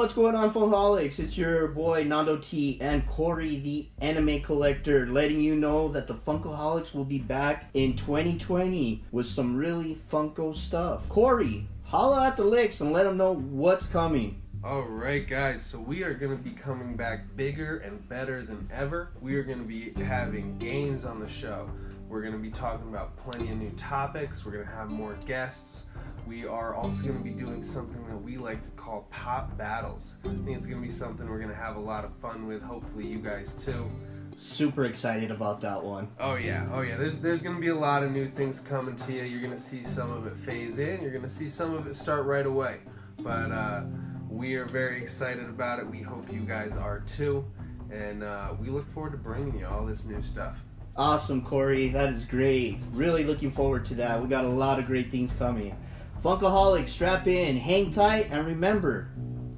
What's 0.00 0.14
going 0.14 0.34
on, 0.34 0.50
Funkoholics? 0.50 1.18
It's 1.18 1.36
your 1.36 1.68
boy 1.68 2.04
Nando 2.04 2.38
T 2.38 2.78
and 2.80 3.06
Corey, 3.06 3.58
the 3.58 3.86
anime 4.00 4.40
collector, 4.40 5.06
letting 5.06 5.42
you 5.42 5.54
know 5.54 5.88
that 5.88 6.06
the 6.06 6.14
Funkoholics 6.14 6.94
will 6.94 7.04
be 7.04 7.18
back 7.18 7.68
in 7.74 7.94
2020 7.96 9.04
with 9.12 9.26
some 9.26 9.54
really 9.58 9.98
Funko 10.10 10.56
stuff. 10.56 11.06
Corey, 11.10 11.66
holla 11.82 12.28
at 12.28 12.38
the 12.38 12.44
licks 12.44 12.80
and 12.80 12.94
let 12.94 13.02
them 13.02 13.18
know 13.18 13.34
what's 13.34 13.84
coming. 13.84 14.40
Alright, 14.64 15.28
guys, 15.28 15.62
so 15.66 15.78
we 15.78 16.02
are 16.02 16.14
going 16.14 16.34
to 16.34 16.42
be 16.42 16.52
coming 16.52 16.96
back 16.96 17.36
bigger 17.36 17.76
and 17.80 18.08
better 18.08 18.40
than 18.40 18.70
ever. 18.72 19.10
We 19.20 19.34
are 19.34 19.42
going 19.42 19.58
to 19.58 19.64
be 19.64 19.92
having 20.02 20.56
games 20.56 21.04
on 21.04 21.20
the 21.20 21.28
show. 21.28 21.68
We're 22.08 22.22
going 22.22 22.32
to 22.32 22.38
be 22.38 22.50
talking 22.50 22.88
about 22.88 23.18
plenty 23.18 23.50
of 23.50 23.58
new 23.58 23.70
topics. 23.72 24.46
We're 24.46 24.52
going 24.52 24.64
to 24.64 24.72
have 24.72 24.88
more 24.88 25.16
guests. 25.26 25.84
We 26.30 26.46
are 26.46 26.76
also 26.76 27.02
going 27.02 27.18
to 27.18 27.24
be 27.24 27.30
doing 27.30 27.60
something 27.60 28.06
that 28.06 28.16
we 28.16 28.36
like 28.36 28.62
to 28.62 28.70
call 28.70 29.08
pop 29.10 29.58
battles. 29.58 30.14
I 30.24 30.28
think 30.28 30.50
it's 30.50 30.64
going 30.64 30.80
to 30.80 30.86
be 30.86 30.92
something 30.92 31.28
we're 31.28 31.38
going 31.38 31.50
to 31.50 31.56
have 31.56 31.74
a 31.74 31.80
lot 31.80 32.04
of 32.04 32.14
fun 32.18 32.46
with. 32.46 32.62
Hopefully, 32.62 33.04
you 33.04 33.18
guys 33.18 33.54
too. 33.54 33.90
Super 34.36 34.84
excited 34.84 35.32
about 35.32 35.60
that 35.62 35.82
one. 35.82 36.06
Oh 36.20 36.36
yeah, 36.36 36.68
oh 36.72 36.82
yeah. 36.82 36.96
There's 36.96 37.16
there's 37.16 37.42
gonna 37.42 37.58
be 37.58 37.70
a 37.70 37.74
lot 37.74 38.04
of 38.04 38.12
new 38.12 38.30
things 38.30 38.60
coming 38.60 38.94
to 38.94 39.12
you. 39.12 39.24
You're 39.24 39.42
gonna 39.42 39.58
see 39.58 39.82
some 39.82 40.12
of 40.12 40.24
it 40.28 40.36
phase 40.36 40.78
in. 40.78 41.02
You're 41.02 41.10
gonna 41.10 41.28
see 41.28 41.48
some 41.48 41.74
of 41.74 41.88
it 41.88 41.96
start 41.96 42.24
right 42.26 42.46
away. 42.46 42.78
But 43.18 43.50
uh, 43.50 43.82
we 44.28 44.54
are 44.54 44.66
very 44.66 45.02
excited 45.02 45.46
about 45.46 45.80
it. 45.80 45.86
We 45.86 46.00
hope 46.00 46.32
you 46.32 46.42
guys 46.42 46.76
are 46.76 47.00
too, 47.00 47.44
and 47.90 48.22
uh, 48.22 48.54
we 48.60 48.68
look 48.68 48.88
forward 48.94 49.10
to 49.12 49.18
bringing 49.18 49.58
you 49.58 49.66
all 49.66 49.84
this 49.84 50.04
new 50.04 50.22
stuff. 50.22 50.60
Awesome, 50.96 51.42
Corey. 51.42 51.88
That 51.88 52.10
is 52.12 52.24
great. 52.24 52.78
Really 52.92 53.24
looking 53.24 53.50
forward 53.50 53.84
to 53.86 53.94
that. 53.96 54.22
We 54.22 54.28
got 54.28 54.44
a 54.44 54.48
lot 54.48 54.78
of 54.78 54.86
great 54.86 55.10
things 55.10 55.32
coming. 55.32 55.76
Funkoholics, 56.22 56.90
strap 56.90 57.26
in, 57.26 57.56
hang 57.56 57.90
tight, 57.90 58.28
and 58.30 58.46
remember, 58.46 59.10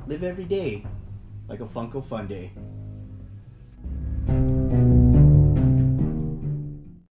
live 0.07 0.23
every 0.23 0.45
day 0.45 0.87
like 1.49 1.61
a 1.61 1.67
Funko 1.67 2.05
Fun 2.05 2.29
Day. 2.29 2.53